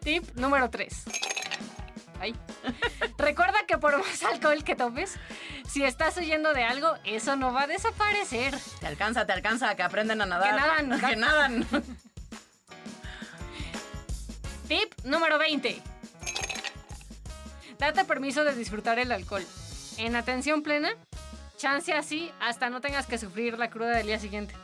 [0.00, 1.04] Tip número 3.
[2.22, 2.36] Ay.
[3.18, 5.16] Recuerda que por más alcohol que tomes,
[5.68, 8.54] si estás huyendo de algo, eso no va a desaparecer.
[8.78, 10.54] Te alcanza, te alcanza, que aprenden a nadar.
[10.54, 11.00] Que nadan.
[11.10, 11.66] Que nadan.
[14.68, 15.82] Tip número 20.
[17.78, 19.44] Date permiso de disfrutar el alcohol.
[19.98, 20.90] En atención plena,
[21.56, 24.54] chance así hasta no tengas que sufrir la cruda del día siguiente.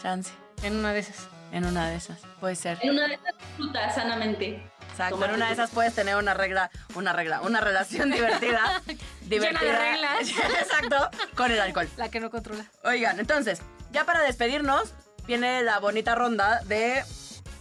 [0.00, 0.30] Chance.
[0.62, 1.28] En una de esas.
[1.50, 2.20] En una de esas.
[2.38, 2.78] Puede ser.
[2.82, 4.62] En una de esas frutas sanamente.
[5.04, 5.24] Exacto.
[5.24, 8.82] En una de esas puedes tener una regla, una regla, una relación divertida.
[9.22, 9.60] divertida.
[9.60, 10.28] de reglas.
[10.60, 11.10] Exacto.
[11.34, 11.88] Con el alcohol.
[11.96, 12.64] La que no controla.
[12.84, 14.92] Oigan, entonces, ya para despedirnos,
[15.26, 17.04] viene la bonita ronda de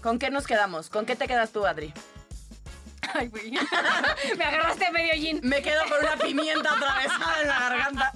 [0.02, 0.90] ¿con qué nos quedamos?
[0.90, 1.94] ¿Con qué te quedas tú, Adri?
[3.14, 3.52] Ay, güey.
[4.38, 5.40] Me agarraste a medio gin.
[5.42, 8.14] Me quedo con una pimienta atravesada en la garganta.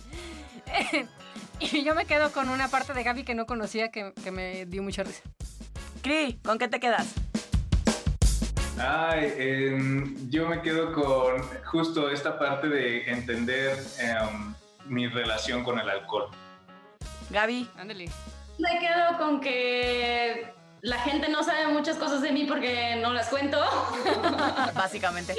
[1.59, 4.65] Y yo me quedo con una parte de Gaby que no conocía que, que me
[4.65, 5.21] dio mucha risa.
[6.01, 7.07] Cri, ¿con qué te quedas?
[8.80, 14.53] Ay, em, yo me quedo con justo esta parte de entender em,
[14.86, 16.30] mi relación con el alcohol.
[17.30, 17.69] Gaby.
[17.78, 18.09] Ándale.
[18.57, 23.30] Me quedo con que la gente no sabe muchas cosas de mí porque no las
[23.30, 23.59] cuento.
[24.76, 25.36] Básicamente.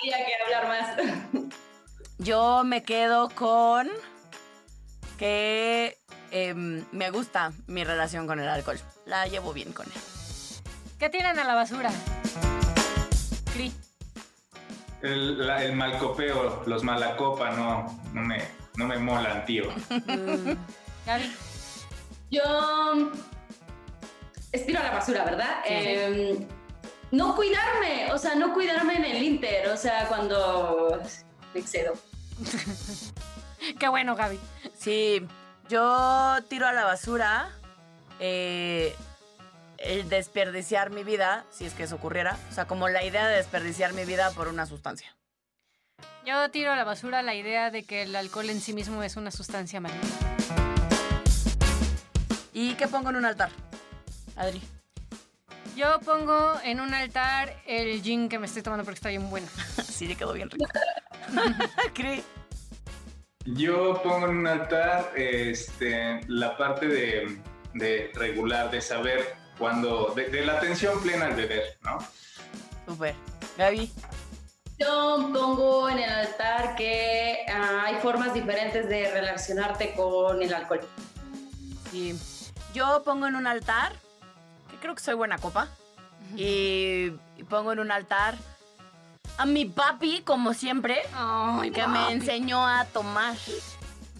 [0.00, 1.50] Habría que hablar más.
[2.18, 3.88] Yo me quedo con
[5.18, 5.98] que
[6.30, 8.78] em, me gusta mi relación con el alcohol.
[9.06, 10.00] La llevo bien con él.
[10.98, 11.90] ¿Qué tiran a la basura?
[13.54, 13.72] Cri.
[15.02, 18.42] El, la- el malcopeo, los malacopa, no, no, me,
[18.76, 19.64] no me molan, tío.
[21.06, 21.32] Gaby.
[22.30, 23.12] Yo
[24.52, 25.60] estiro a la basura, ¿verdad?
[25.66, 25.84] Sí, sí.
[25.86, 26.46] Eh,
[27.12, 31.00] no cuidarme, o sea, no cuidarme en el Inter, o sea, cuando
[31.54, 31.94] me excedo.
[33.78, 34.38] Qué bueno, Gaby.
[34.76, 35.26] Sí,
[35.68, 37.50] yo tiro a la basura
[38.20, 38.94] eh,
[39.78, 42.36] el desperdiciar mi vida, si es que eso ocurriera.
[42.50, 45.16] O sea, como la idea de desperdiciar mi vida por una sustancia.
[46.26, 49.16] Yo tiro a la basura la idea de que el alcohol en sí mismo es
[49.16, 50.02] una sustancia maligna.
[52.52, 53.50] ¿Y qué pongo en un altar?
[54.36, 54.60] Adri.
[55.76, 59.46] Yo pongo en un altar el gin que me estoy tomando porque está bien bueno.
[59.88, 60.66] Sí, le quedó bien rico.
[61.94, 62.22] Cri.
[63.46, 67.40] Yo pongo en un altar este, la parte de,
[67.74, 71.98] de regular, de saber cuando, de, de la atención plena al beber, ¿no?
[72.86, 73.14] Súper.
[73.56, 73.92] Gaby.
[74.78, 80.80] Yo pongo en el altar que ah, hay formas diferentes de relacionarte con el alcohol.
[81.90, 82.16] Sí.
[82.72, 83.94] Yo pongo en un altar,
[84.70, 85.68] que creo que soy buena copa,
[86.36, 88.36] y, y pongo en un altar
[89.38, 93.36] a mi papi, como siempre, Ay, que me enseñó a tomar.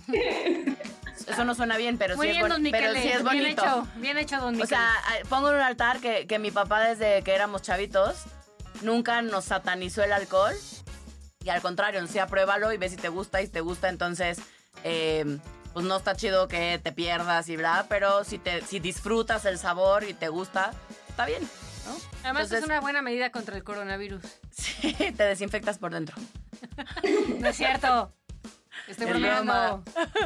[1.29, 3.41] Eso no suena bien, pero, Muy sí, es, bien, bon- don pero sí es bonito.
[3.43, 4.66] Bien hecho, bien hecho, don O Miquele.
[4.68, 4.91] sea,
[5.29, 8.24] pongo en un altar que, que mi papá desde que éramos chavitos
[8.83, 10.55] nunca nos satanizó el alcohol.
[11.45, 14.39] Y al contrario, sí, apruébalo y ve si te gusta y si te gusta, entonces,
[14.85, 15.39] eh,
[15.72, 19.59] pues no está chido que te pierdas y bla, pero si, te, si disfrutas el
[19.59, 20.72] sabor y te gusta,
[21.09, 21.43] está bien,
[21.87, 21.93] ¿no?
[22.24, 24.22] Además entonces- es una buena medida contra el coronavirus.
[24.51, 26.16] Sí, te desinfectas por dentro.
[27.39, 28.12] No es cierto.
[28.89, 29.84] Estoy Es bromeando.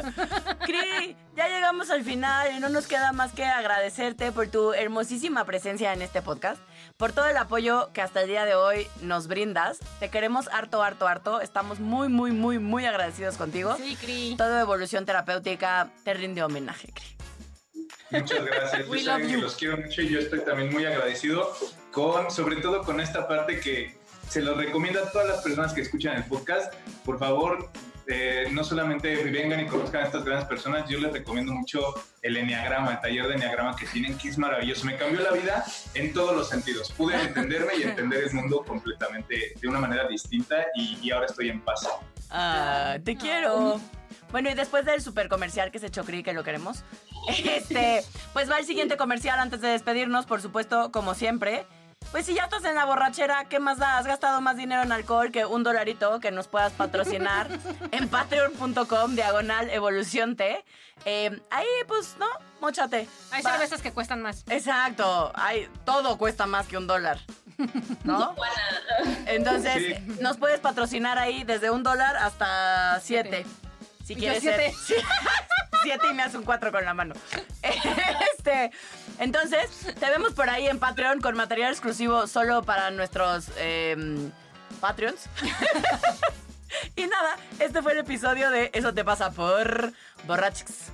[0.65, 5.43] Cri, ya llegamos al final y no nos queda más que agradecerte por tu hermosísima
[5.45, 6.61] presencia en este podcast,
[6.97, 9.79] por todo el apoyo que hasta el día de hoy nos brindas.
[9.99, 11.41] Te queremos harto, harto, harto.
[11.41, 13.75] Estamos muy, muy, muy, muy agradecidos contigo.
[13.75, 14.35] Sí, Cri.
[14.37, 17.17] Todo Evolución Terapéutica te rinde homenaje, Cri.
[18.11, 18.87] Muchas gracias.
[18.87, 19.41] We Yo love que you.
[19.41, 21.51] los quiero mucho y yo estoy también muy agradecido
[21.91, 23.97] con, sobre todo con esta parte que
[24.29, 26.73] se los recomiendo a todas las personas que escuchan el podcast.
[27.03, 27.69] Por favor,
[28.07, 31.81] eh, no solamente vengan y conozcan a estas grandes personas, yo les recomiendo mucho
[32.21, 34.85] el Enneagrama, el taller de Enneagrama que tienen, que es maravilloso.
[34.85, 36.91] Me cambió la vida en todos los sentidos.
[36.91, 41.49] Pude entenderme y entender el mundo completamente de una manera distinta y, y ahora estoy
[41.49, 41.87] en paz.
[42.29, 43.79] Ah, te quiero.
[44.31, 46.83] Bueno, y después del super comercial que se echó Cri, que lo queremos,
[47.27, 51.65] este, pues va el siguiente comercial antes de despedirnos, por supuesto, como siempre.
[52.11, 53.97] Pues si ya estás en la borrachera, ¿qué más da?
[53.97, 57.47] Has gastado más dinero en alcohol que un dolarito que nos puedas patrocinar
[57.91, 60.63] en patreon.com, diagonal evolución T.
[61.05, 62.27] Eh, ahí, pues, ¿no?
[62.61, 63.07] Móchate.
[63.31, 64.43] Hay Va- cervezas que cuestan más.
[64.49, 65.31] Exacto.
[65.35, 67.19] Hay, todo cuesta más que un dólar.
[68.03, 68.35] ¿No?
[69.25, 70.17] Entonces, Sí.
[70.21, 73.45] nos puedes patrocinar ahí desde un dólar hasta siete.
[74.03, 74.73] Si quieres siete.
[74.85, 75.01] ser.
[75.83, 77.15] siete y me hace un cuatro con la mano.
[78.37, 78.71] Este,
[79.19, 84.31] entonces, te vemos por ahí en Patreon con material exclusivo solo para nuestros em,
[84.81, 85.29] Patreons.
[86.97, 89.93] y nada, este fue el episodio de Eso te pasa por
[90.27, 90.91] Borrachix.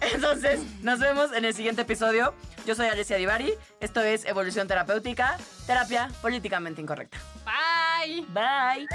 [0.00, 2.34] Entonces, nos vemos en el siguiente episodio.
[2.66, 3.54] Yo soy Alessia Divari.
[3.78, 7.18] Esto es Evolución Terapéutica, terapia políticamente incorrecta.
[7.44, 8.26] Bye.
[8.28, 8.88] Bye.